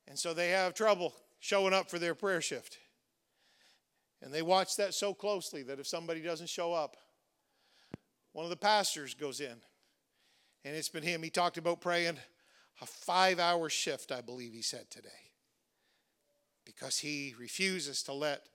[0.06, 2.78] And so they have trouble showing up for their prayer shift.
[4.22, 6.96] And they watch that so closely that if somebody doesn't show up,
[8.32, 9.56] one of the pastors goes in.
[10.64, 11.22] And it's been him.
[11.22, 12.16] He talked about praying
[12.80, 15.08] a five hour shift, I believe he said today.
[16.64, 18.46] Because he refuses to let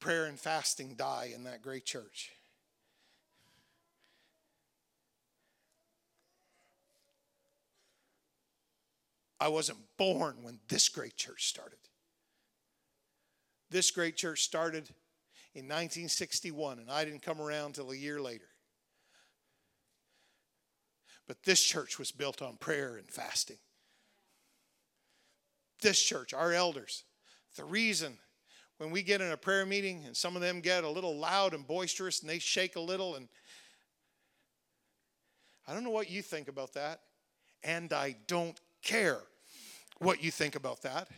[0.00, 2.32] prayer and fasting die in that great church.
[9.40, 11.78] I wasn't born when this great church started.
[13.70, 14.90] This great church started
[15.54, 18.48] in 1961, and I didn't come around till a year later.
[21.26, 23.58] But this church was built on prayer and fasting.
[25.80, 27.04] This church, our elders,
[27.56, 28.18] the reason
[28.78, 31.54] when we get in a prayer meeting and some of them get a little loud
[31.54, 33.28] and boisterous and they shake a little, and
[35.66, 37.00] I don't know what you think about that,
[37.62, 39.18] and I don't care
[39.98, 41.08] what you think about that.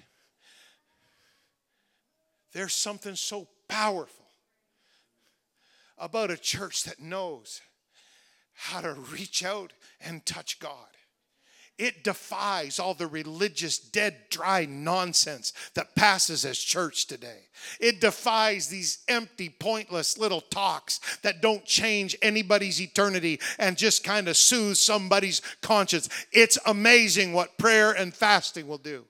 [2.53, 4.27] There's something so powerful
[5.97, 7.61] about a church that knows
[8.55, 10.89] how to reach out and touch God.
[11.83, 17.49] It defies all the religious, dead, dry nonsense that passes as church today.
[17.81, 24.29] It defies these empty, pointless little talks that don't change anybody's eternity and just kind
[24.29, 26.09] of soothe somebody's conscience.
[26.31, 29.05] It's amazing what prayer and fasting will do.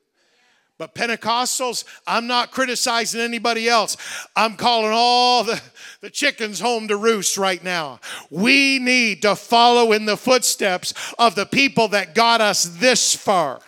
[0.83, 3.97] But Pentecostals, I'm not criticizing anybody else.
[4.35, 5.63] I'm calling all the,
[6.01, 8.01] the chickens home to roost right now.
[8.31, 13.61] We need to follow in the footsteps of the people that got us this far.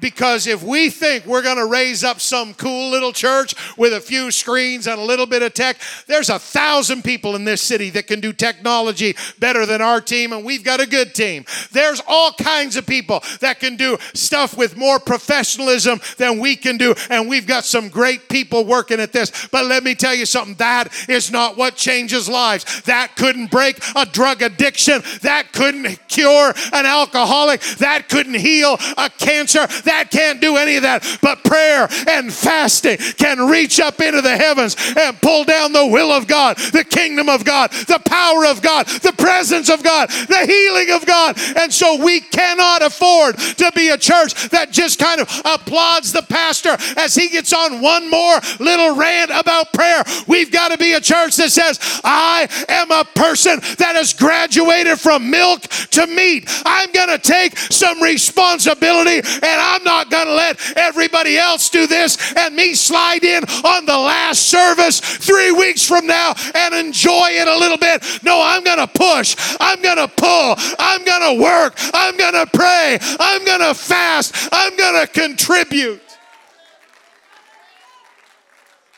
[0.00, 4.00] Because if we think we're going to raise up some cool little church with a
[4.00, 5.76] few screens and a little bit of tech,
[6.06, 10.32] there's a thousand people in this city that can do technology better than our team,
[10.32, 11.44] and we've got a good team.
[11.72, 16.78] There's all kinds of people that can do stuff with more professionalism than we can
[16.78, 19.48] do, and we've got some great people working at this.
[19.52, 22.80] But let me tell you something that is not what changes lives.
[22.82, 29.10] That couldn't break a drug addiction, that couldn't cure an alcoholic, that couldn't heal a
[29.10, 31.18] cancer that can't do any of that.
[31.22, 36.10] But prayer and fasting can reach up into the heavens and pull down the will
[36.10, 40.44] of God, the kingdom of God, the power of God, the presence of God, the
[40.46, 41.38] healing of God.
[41.56, 46.22] And so we cannot afford to be a church that just kind of applauds the
[46.22, 50.02] pastor as he gets on one more little rant about prayer.
[50.26, 54.98] We've got to be a church that says, I am a person that has graduated
[54.98, 56.44] from milk to meat.
[56.64, 61.86] I'm going to take some responsibility and I'm not going to let everybody else do
[61.86, 67.28] this and me slide in on the last service three weeks from now and enjoy
[67.30, 68.04] it a little bit.
[68.22, 69.34] No, I'm going to push.
[69.58, 70.56] I'm going to pull.
[70.78, 71.74] I'm going to work.
[71.94, 72.98] I'm going to pray.
[73.18, 74.50] I'm going to fast.
[74.52, 76.02] I'm going to contribute.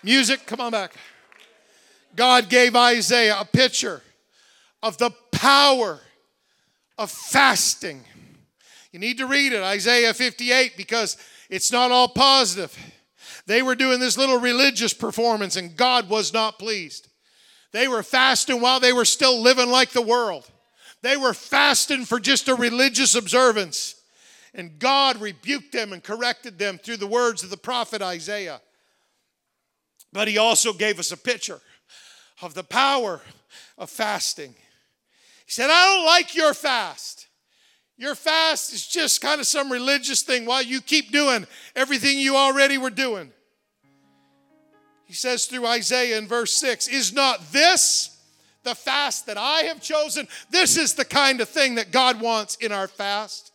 [0.02, 0.96] Music, come on back.
[2.16, 4.02] God gave Isaiah a picture
[4.82, 6.00] of the power
[6.98, 8.04] of fasting.
[8.94, 11.16] You need to read it, Isaiah 58, because
[11.50, 12.78] it's not all positive.
[13.44, 17.08] They were doing this little religious performance, and God was not pleased.
[17.72, 20.48] They were fasting while they were still living like the world.
[21.02, 23.96] They were fasting for just a religious observance.
[24.54, 28.60] And God rebuked them and corrected them through the words of the prophet Isaiah.
[30.12, 31.60] But he also gave us a picture
[32.42, 33.22] of the power
[33.76, 34.54] of fasting.
[35.46, 37.23] He said, I don't like your fast.
[37.96, 42.36] Your fast is just kind of some religious thing while you keep doing everything you
[42.36, 43.32] already were doing.
[45.04, 48.18] He says through Isaiah in verse 6 Is not this
[48.64, 50.26] the fast that I have chosen?
[50.50, 53.52] This is the kind of thing that God wants in our fast.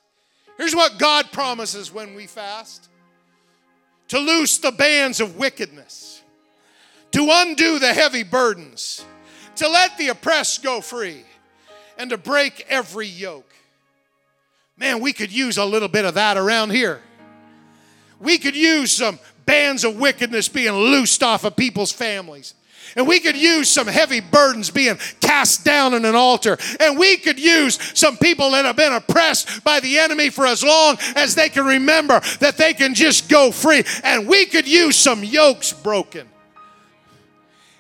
[0.58, 2.90] Here's what God promises when we fast
[4.10, 6.22] to loose the bands of wickedness,
[7.12, 9.06] to undo the heavy burdens,
[9.56, 11.24] to let the oppressed go free,
[11.98, 13.54] and to break every yoke.
[14.80, 17.02] Man, we could use a little bit of that around here.
[18.20, 22.54] We could use some bands of wickedness being loosed off of people's families.
[22.96, 26.58] And we could use some heavy burdens being cast down in an altar.
[26.80, 30.64] And we could use some people that have been oppressed by the enemy for as
[30.64, 33.84] long as they can remember that they can just go free.
[34.04, 36.28] And we could use some yokes broken.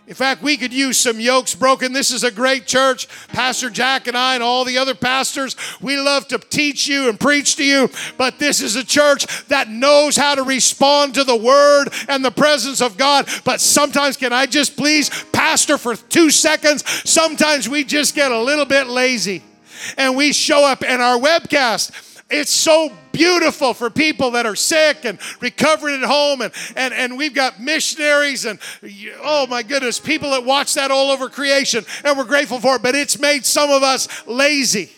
[0.09, 1.93] In fact, we could use some yokes broken.
[1.93, 3.07] This is a great church.
[3.27, 7.19] Pastor Jack and I and all the other pastors, we love to teach you and
[7.19, 11.35] preach to you, but this is a church that knows how to respond to the
[11.35, 13.29] word and the presence of God.
[13.45, 16.89] But sometimes, can I just please, Pastor, for two seconds?
[17.07, 19.43] Sometimes we just get a little bit lazy
[19.95, 21.91] and we show up in our webcast
[22.29, 27.17] it's so beautiful for people that are sick and recovering at home and, and, and
[27.17, 28.59] we've got missionaries and
[29.21, 32.81] oh my goodness people that watch that all over creation and we're grateful for it
[32.81, 34.91] but it's made some of us lazy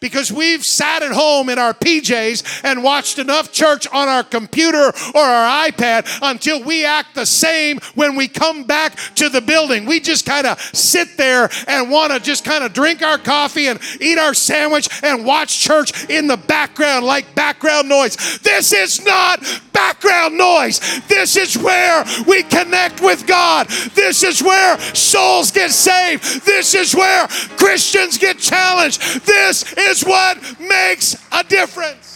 [0.00, 4.92] because we've sat at home in our PJs and watched enough church on our computer
[5.14, 9.86] or our iPad until we act the same when we come back to the building.
[9.86, 13.68] We just kind of sit there and want to just kind of drink our coffee
[13.68, 18.38] and eat our sandwich and watch church in the background like background noise.
[18.38, 19.40] This is not
[19.72, 20.80] background noise.
[21.08, 23.68] This is where we connect with God.
[23.94, 26.46] This is where souls get saved.
[26.46, 27.26] This is where
[27.56, 29.26] Christians get challenged.
[29.26, 32.14] This is what makes a difference.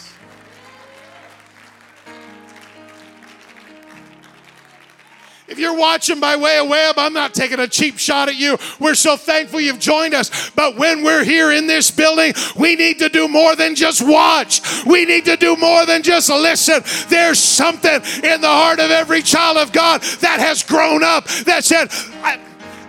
[5.48, 8.58] If you're watching by way of web, I'm not taking a cheap shot at you.
[8.78, 10.50] We're so thankful you've joined us.
[10.50, 14.60] But when we're here in this building, we need to do more than just watch.
[14.84, 16.82] We need to do more than just listen.
[17.08, 21.64] There's something in the heart of every child of God that has grown up that
[21.64, 21.90] said,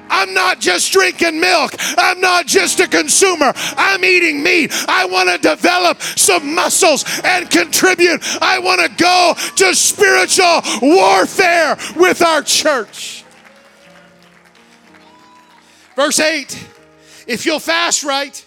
[0.09, 1.73] I'm not just drinking milk.
[1.97, 3.53] I'm not just a consumer.
[3.55, 4.71] I'm eating meat.
[4.87, 8.21] I want to develop some muscles and contribute.
[8.41, 13.23] I want to go to spiritual warfare with our church.
[15.95, 16.67] Verse 8
[17.27, 18.45] If you'll fast right,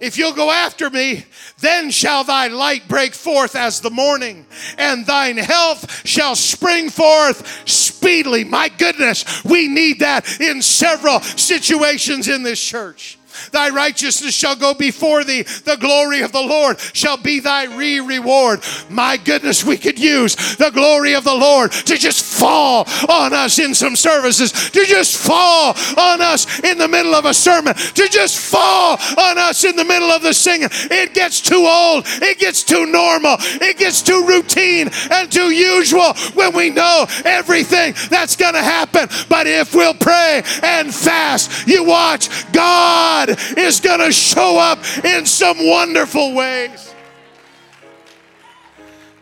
[0.00, 1.24] if you'll go after me,
[1.60, 4.46] then shall thy light break forth as the morning,
[4.76, 8.44] and thine health shall spring forth speedily.
[8.44, 13.18] My goodness, we need that in several situations in this church.
[13.52, 15.42] Thy righteousness shall go before thee.
[15.42, 18.62] The glory of the Lord shall be thy re reward.
[18.88, 23.58] My goodness, we could use the glory of the Lord to just fall on us
[23.58, 28.08] in some services, to just fall on us in the middle of a sermon, to
[28.08, 30.68] just fall on us in the middle of the singing.
[30.72, 36.14] It gets too old, it gets too normal, it gets too routine and too usual
[36.34, 39.08] when we know everything that's going to happen.
[39.28, 45.26] But if we'll pray and fast, you watch God is going to show up in
[45.26, 46.94] some wonderful ways.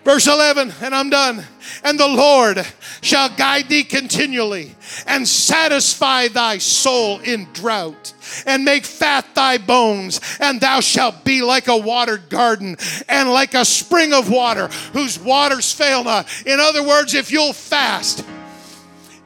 [0.04, 1.42] Verse 11, and I'm done.
[1.82, 2.64] And the Lord
[3.00, 4.74] shall guide thee continually
[5.06, 8.12] and satisfy thy soul in drought
[8.46, 12.76] and make fat thy bones, and thou shalt be like a watered garden
[13.08, 16.28] and like a spring of water whose waters fail not.
[16.44, 18.24] In other words, if you'll fast,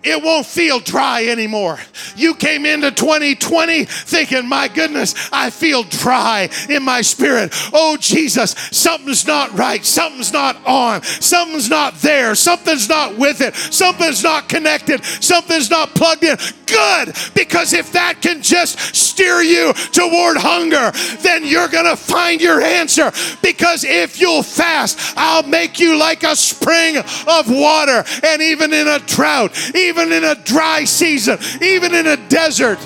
[0.05, 1.79] it won't feel dry anymore.
[2.15, 7.51] You came into 2020 thinking, my goodness, I feel dry in my spirit.
[7.73, 9.85] Oh, Jesus, something's not right.
[9.85, 11.03] Something's not on.
[11.03, 12.35] Something's not there.
[12.35, 13.55] Something's not with it.
[13.57, 15.05] Something's not connected.
[15.05, 16.37] Something's not plugged in.
[16.67, 20.93] Good, because if that can just steer you toward hunger,
[21.23, 23.11] then you're going to find your answer.
[23.43, 28.05] Because if you'll fast, I'll make you like a spring of water.
[28.23, 32.79] And even in a drought, even in a dry season, even in a desert.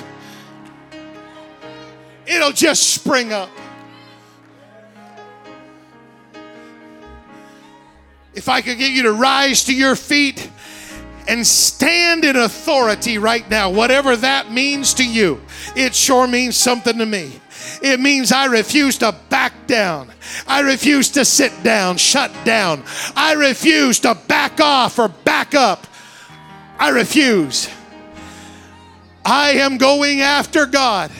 [2.25, 3.49] it'll just spring up.
[8.33, 10.49] If I could get you to rise to your feet
[11.27, 15.41] and stand in authority right now, whatever that means to you,
[15.75, 17.39] it sure means something to me.
[17.81, 20.11] It means I refuse to back down.
[20.47, 22.83] I refuse to sit down, shut down.
[23.15, 25.85] I refuse to back off or back up.
[26.83, 27.69] I refuse.
[29.23, 31.11] I am going after God.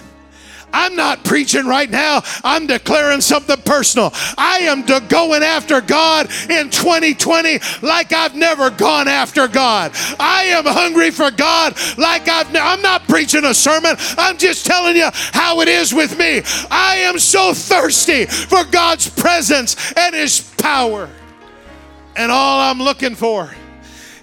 [0.74, 2.22] I'm not preaching right now.
[2.43, 4.11] I'm declaring something personal.
[4.38, 9.93] I am going after God in 2020 like I've never gone after God.
[10.20, 13.95] I am hungry for God like I've ne- I'm not preaching a sermon.
[14.18, 16.41] I'm just telling you how it is with me.
[16.72, 21.09] I am so thirsty for God's presence and his power.
[22.18, 23.49] And all I'm looking for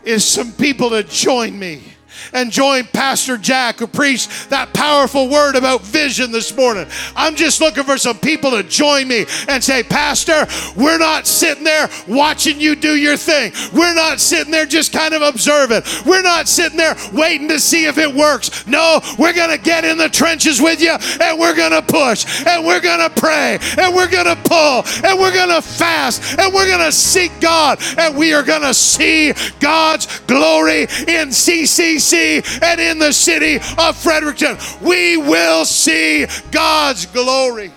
[0.04, 1.82] is some people to join me
[2.32, 6.86] and join Pastor Jack, who preached that powerful word about vision this morning.
[7.16, 10.46] I'm just looking for some people to join me and say, Pastor,
[10.76, 13.52] we're not sitting there watching you do your thing.
[13.72, 15.82] We're not sitting there just kind of observing.
[16.06, 18.66] We're not sitting there waiting to see if it works.
[18.66, 22.46] No, we're going to get in the trenches with you and we're going to push
[22.46, 26.38] and we're going to pray and we're going to pull and we're going to fast
[26.38, 31.28] and we're going to seek God and we are going to see God's glory in
[31.28, 31.99] CCC
[32.62, 34.56] and in the city of Fredericton.
[34.80, 37.72] We will see God's glory.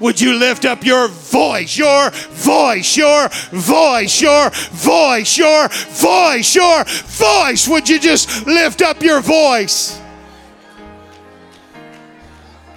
[0.00, 6.84] Would you lift up your voice, your voice, your voice, your voice, your voice, your
[6.84, 7.68] voice?
[7.68, 10.00] Would you just lift up your voice?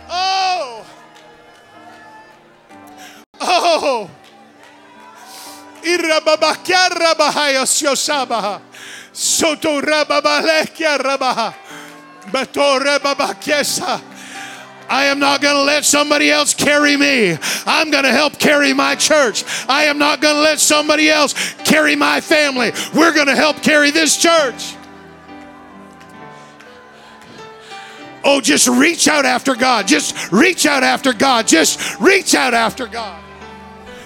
[0.10, 0.86] Oh,
[3.40, 4.12] oh.
[9.14, 9.82] Soto
[12.80, 14.14] rababakiesa.
[14.90, 17.38] I am not going to let somebody else carry me.
[17.66, 19.44] I'm going to help carry my church.
[19.68, 22.72] I am not going to let somebody else carry my family.
[22.94, 24.76] We're going to help carry this church.
[28.26, 29.88] Oh, just reach out after God.
[29.88, 31.48] Just reach out after God.
[31.48, 33.23] Just reach out after God.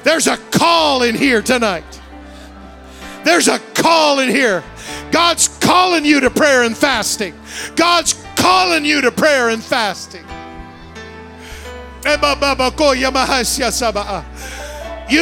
[0.07, 1.83] There's a call in here tonight.
[3.25, 4.63] There's a call in here.
[5.11, 7.37] God's calling you to prayer and fasting.
[7.75, 10.23] God's calling you to prayer and fasting.
[12.05, 12.17] You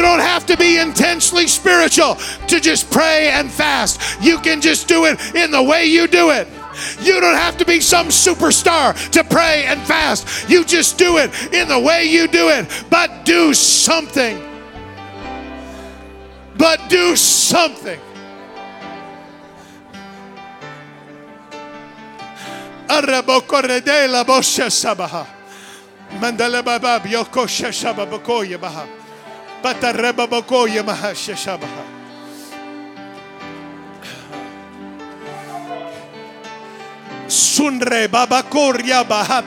[0.02, 2.14] don't have to be intensely spiritual
[2.46, 4.22] to just pray and fast.
[4.22, 6.46] You can just do it in the way you do it.
[7.00, 10.48] You don't have to be some superstar to pray and fast.
[10.48, 12.68] You just do it in the way you do it.
[12.88, 14.45] But do something.
[16.56, 18.00] Bokoya do something.
[37.28, 38.08] Sunre
[39.06, 39.42] baha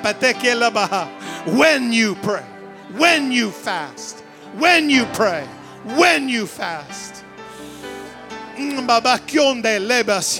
[0.71, 1.07] baha.
[1.45, 2.43] When you pray,
[2.97, 4.19] when you fast,
[4.57, 5.47] when you pray,
[5.83, 7.23] when you fast.
[8.55, 8.85] Mm,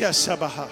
[0.09, 0.69] Sabaha.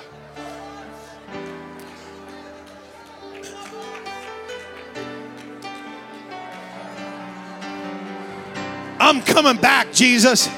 [8.99, 10.49] I'm coming back, Jesus.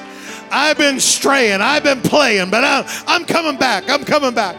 [0.50, 3.88] I've been straying, I've been playing, but I'm, I'm coming back.
[3.88, 4.56] I'm coming back.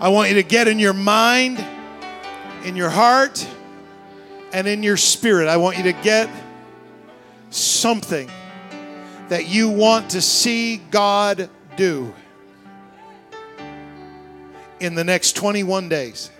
[0.00, 1.64] I want you to get in your mind,
[2.64, 3.44] in your heart,
[4.52, 5.48] and in your spirit.
[5.48, 6.30] I want you to get
[7.50, 8.30] something
[9.28, 12.14] that you want to see God do
[14.78, 16.30] in the next 21 days.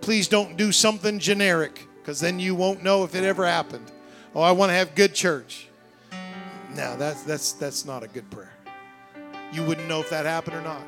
[0.00, 3.92] Please don't do something generic because then you won't know if it ever happened.
[4.34, 5.68] Oh, I want to have good church.
[6.74, 8.52] No, that's that's that's not a good prayer.
[9.52, 10.82] You wouldn't know if that happened or not.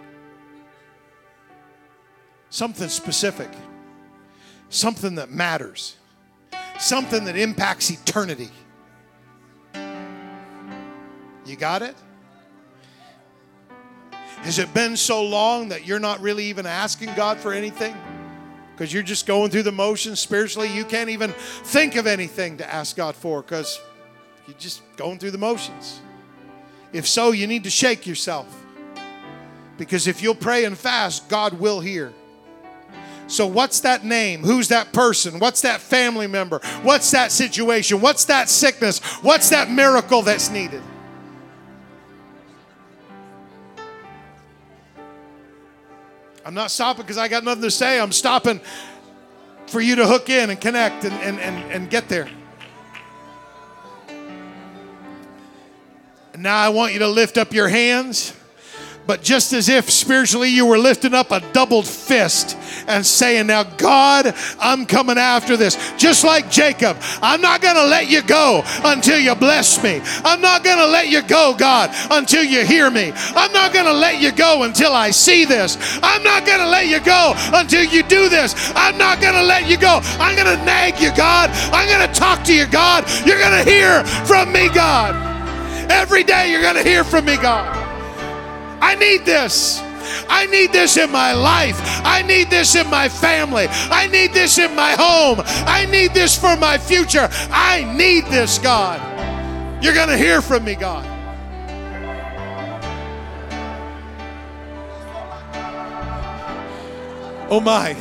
[2.51, 3.51] Something specific.
[4.71, 5.97] Something that matters.
[6.79, 8.51] Something that impacts eternity.
[11.45, 11.97] You got it?
[14.43, 17.97] Has it been so long that you're not really even asking God for anything?
[18.73, 20.69] Because you're just going through the motions spiritually.
[20.69, 21.33] You can't even
[21.65, 23.81] think of anything to ask God for because
[24.47, 26.01] you're just going through the motions.
[26.93, 28.47] If so, you need to shake yourself.
[29.77, 32.13] Because if you'll pray and fast, God will hear.
[33.29, 34.43] So, what's that name?
[34.43, 35.39] Who's that person?
[35.39, 36.61] What's that family member?
[36.83, 38.01] What's that situation?
[38.01, 39.01] What's that sickness?
[39.23, 40.83] What's that miracle that's needed?
[46.43, 48.01] I'm not stopping because I got nothing to say.
[48.01, 48.63] I'm stopping
[49.67, 52.31] for you to hook in and connect and, and, and, and get there.
[56.33, 58.33] And now I want you to lift up your hands
[59.09, 62.59] but just as if spiritually you were lifting up a doubled fist
[62.89, 65.77] and saying, Now, God, I'm coming after this.
[65.97, 70.01] Just like Jacob, I'm not going to let you go until you bless me.
[70.25, 73.13] I'm not going to let you go, God, until you hear me.
[73.15, 75.77] I'm not going to let you go until I see this.
[76.03, 78.55] I'm not going to let you go until you do this.
[78.75, 80.01] I'm not going to let you go.
[80.19, 81.51] I'm going to nag you, God.
[81.73, 83.05] I'm going to talk to you, God.
[83.27, 85.15] You're going to hear from me, God.
[85.91, 87.77] Every day you're going to hear from me, God.
[88.81, 89.83] I need this.
[90.29, 91.79] I need this in my life.
[92.05, 93.67] I need this in my family.
[93.69, 95.43] I need this in my home.
[95.45, 97.29] I need this for my future.
[97.51, 99.01] I need this, God.
[99.83, 101.07] You're going to hear from me, God.
[107.51, 107.97] Oh my.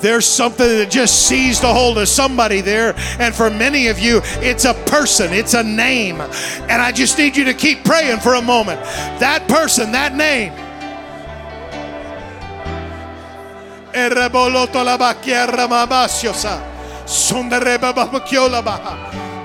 [0.00, 2.94] There's something that just seized a hold of somebody there.
[3.20, 6.20] And for many of you, it's a person, it's a name.
[6.20, 8.82] And I just need you to keep praying for a moment.
[9.20, 10.52] That person, that name.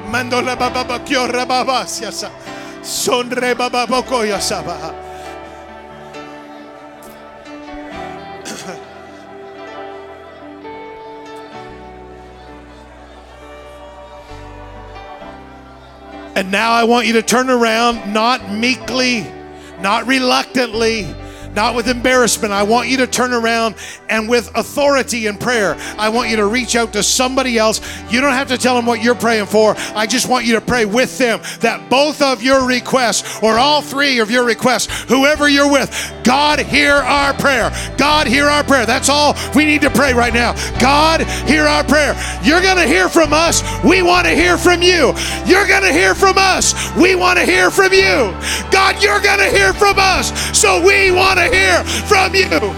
[0.10, 2.32] Mandola baba bakyo rababasiasa.
[2.82, 4.94] Sonre baba bokoya sabaha.
[16.38, 19.26] And now I want you to turn around, not meekly,
[19.82, 21.08] not reluctantly,
[21.58, 22.54] not with embarrassment.
[22.54, 23.74] I want you to turn around
[24.10, 27.82] and with authority in prayer, I want you to reach out to somebody else.
[28.12, 29.74] You don't have to tell them what you're praying for.
[29.96, 33.82] I just want you to pray with them that both of your requests or all
[33.82, 35.90] three of your requests, whoever you're with,
[36.24, 37.72] God, hear our prayer.
[37.98, 38.86] God, hear our prayer.
[38.86, 40.54] That's all we need to pray right now.
[40.80, 42.14] God, hear our prayer.
[42.44, 43.64] You're going to hear from us.
[43.84, 45.12] We want to hear from you.
[45.48, 46.96] You're going to hear from us.
[46.96, 48.32] We want to hear from you.
[48.70, 50.32] God, you're going to hear from us.
[50.56, 52.74] So we want to hear from you.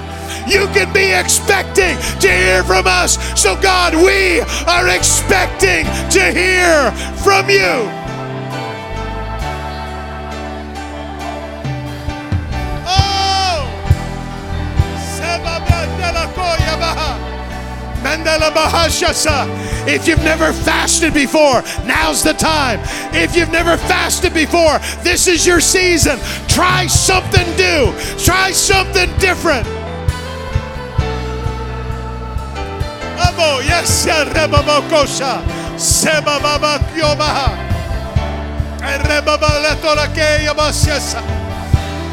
[0.48, 3.18] You can be expecting to hear from us.
[3.40, 6.92] So, God, we are expecting to hear
[7.24, 7.92] from you.
[12.88, 13.70] Oh!
[19.88, 22.80] If you've never fasted before, now's the time.
[23.14, 26.20] If you've never fasted before, this is your season.
[26.48, 29.68] Try something new, try something different.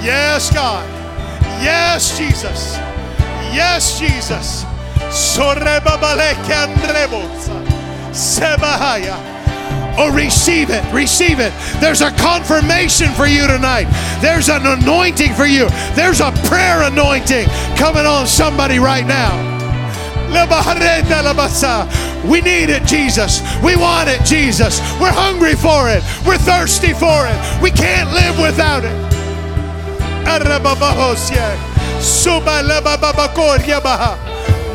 [0.02, 0.86] Yes, God.
[1.62, 2.76] Yes, Jesus.
[3.52, 4.64] Yes, Jesus.
[9.98, 10.84] Oh, receive it.
[10.92, 11.52] Receive it.
[11.80, 13.88] There's a confirmation for you tonight.
[14.20, 15.68] There's an anointing for you.
[15.94, 19.32] There's a prayer anointing coming on somebody right now.
[22.28, 23.40] We need it, Jesus.
[23.62, 24.80] We want it, Jesus.
[25.00, 26.02] We're hungry for it.
[26.26, 27.62] We're thirsty for it.
[27.62, 28.96] We can't live without it.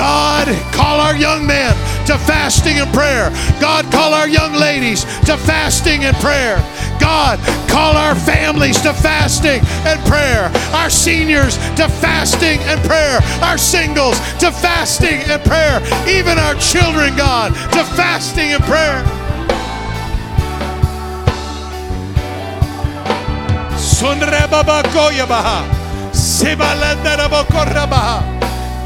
[0.00, 1.76] God, call our young men
[2.06, 3.28] to fasting and prayer.
[3.60, 6.56] God, call our young ladies to fasting and prayer.
[6.98, 7.38] God,
[7.68, 10.50] call our families to fasting and prayer.
[10.72, 13.20] Our seniors to fasting and prayer.
[13.42, 15.82] Our singles to fasting and prayer.
[16.08, 19.04] Even our children, God, to fasting and prayer.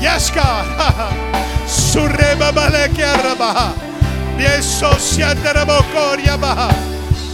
[0.04, 0.68] Yes, God.
[1.66, 3.72] Surreba baleke arabaha.
[4.36, 6.68] Beso siandarabokoria baha.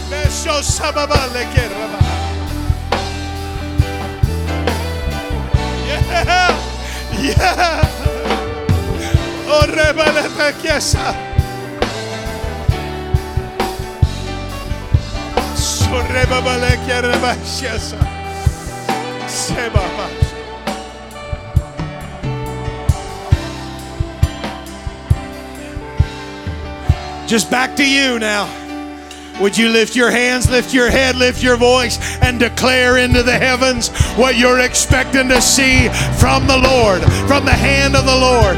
[0.07, 2.13] Beso sababaleke rabaha.
[5.83, 6.55] Yeah.
[7.19, 7.83] Yeah.
[9.51, 11.11] Oh, rebele pekiesa.
[15.59, 17.35] Surreba baleke rabaha.
[19.27, 20.20] Seba.
[27.31, 28.43] Just back to you now.
[29.39, 33.31] Would you lift your hands, lift your head, lift your voice, and declare into the
[33.31, 35.87] heavens what you're expecting to see
[36.19, 38.57] from the Lord, from the hand of the Lord?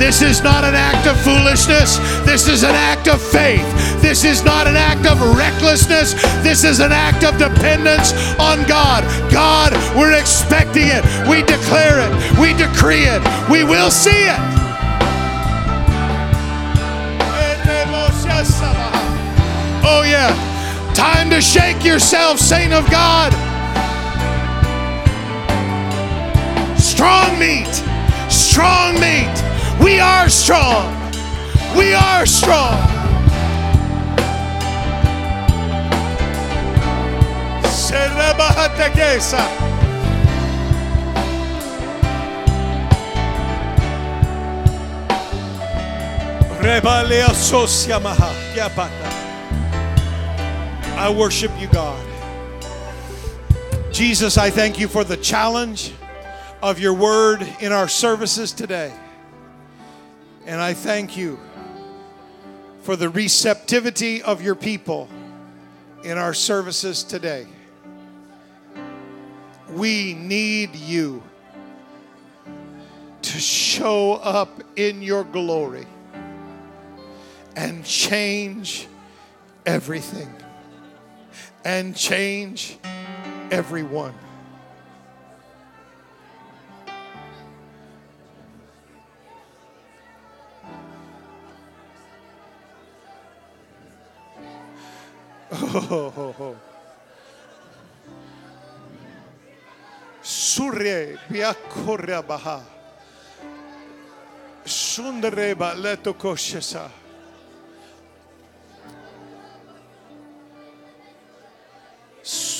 [0.00, 1.98] This is not an act of foolishness.
[2.24, 3.68] This is an act of faith.
[4.00, 6.14] This is not an act of recklessness.
[6.42, 9.04] This is an act of dependence on God.
[9.30, 11.04] God, we're expecting it.
[11.28, 12.38] We declare it.
[12.40, 13.20] We decree it.
[13.50, 14.57] We will see it.
[19.90, 20.34] Oh, yeah.
[20.94, 23.32] Time to shake yourself, saint of God.
[26.78, 27.74] Strong meat.
[28.28, 29.36] Strong meat.
[29.82, 30.92] We are strong.
[31.74, 32.76] We are strong.
[48.00, 49.07] Maha.
[50.98, 52.04] I worship you, God.
[53.92, 55.92] Jesus, I thank you for the challenge
[56.60, 58.92] of your word in our services today.
[60.44, 61.38] And I thank you
[62.82, 65.08] for the receptivity of your people
[66.02, 67.46] in our services today.
[69.70, 71.22] We need you
[73.22, 75.86] to show up in your glory
[77.54, 78.88] and change
[79.64, 80.34] everything
[81.68, 82.78] and change
[83.50, 84.14] everyone.
[95.52, 96.56] Oh,
[100.22, 102.62] Surre biakorra baha.
[104.64, 107.07] Sundareba leto koshesa.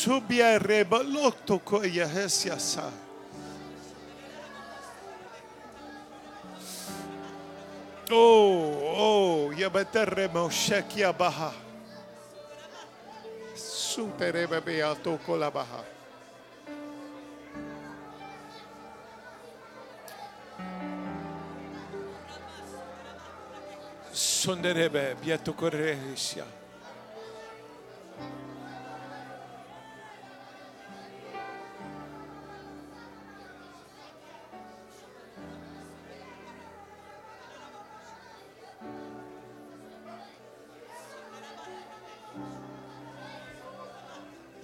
[0.08, 2.90] Subia reba loto koya hesiasa.
[8.10, 11.52] Oh, oh, yabatere moshekia baha.
[13.54, 15.84] Superebe beato kolabaha.
[24.10, 26.46] Sonderebe bieto corresia.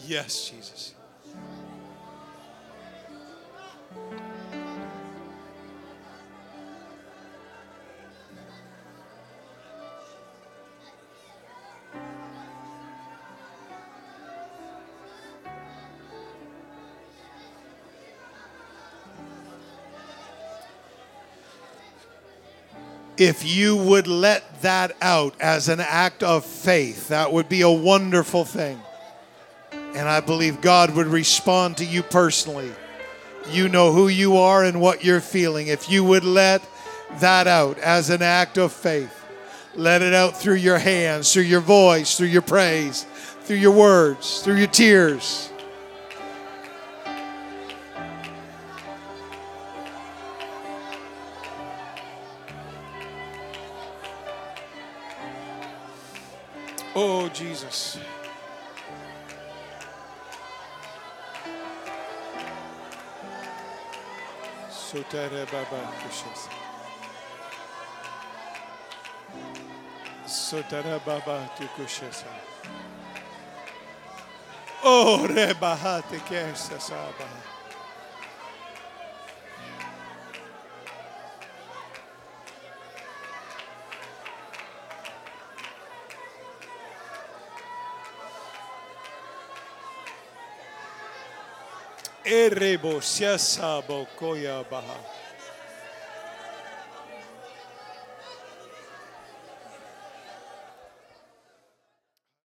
[0.07, 0.95] Yes, Jesus.
[23.17, 27.71] If you would let that out as an act of faith, that would be a
[27.71, 28.81] wonderful thing.
[29.95, 32.73] And I believe God would respond to you personally.
[33.51, 35.69] You know who you are and what you're feeling.
[35.69, 36.63] If you would let
[37.21, 39.25] that out as an act of faith,
[39.75, 43.07] let it out through your hands, through your voice, through your praise,
[43.43, 45.51] through your words, through your tears.
[65.47, 66.49] Baba kushas.
[70.27, 72.33] Sotere baba tu kushasa.
[74.85, 77.29] Oh, rebahate kesa saba.
[92.25, 95.24] Erebo siasabo koya baha.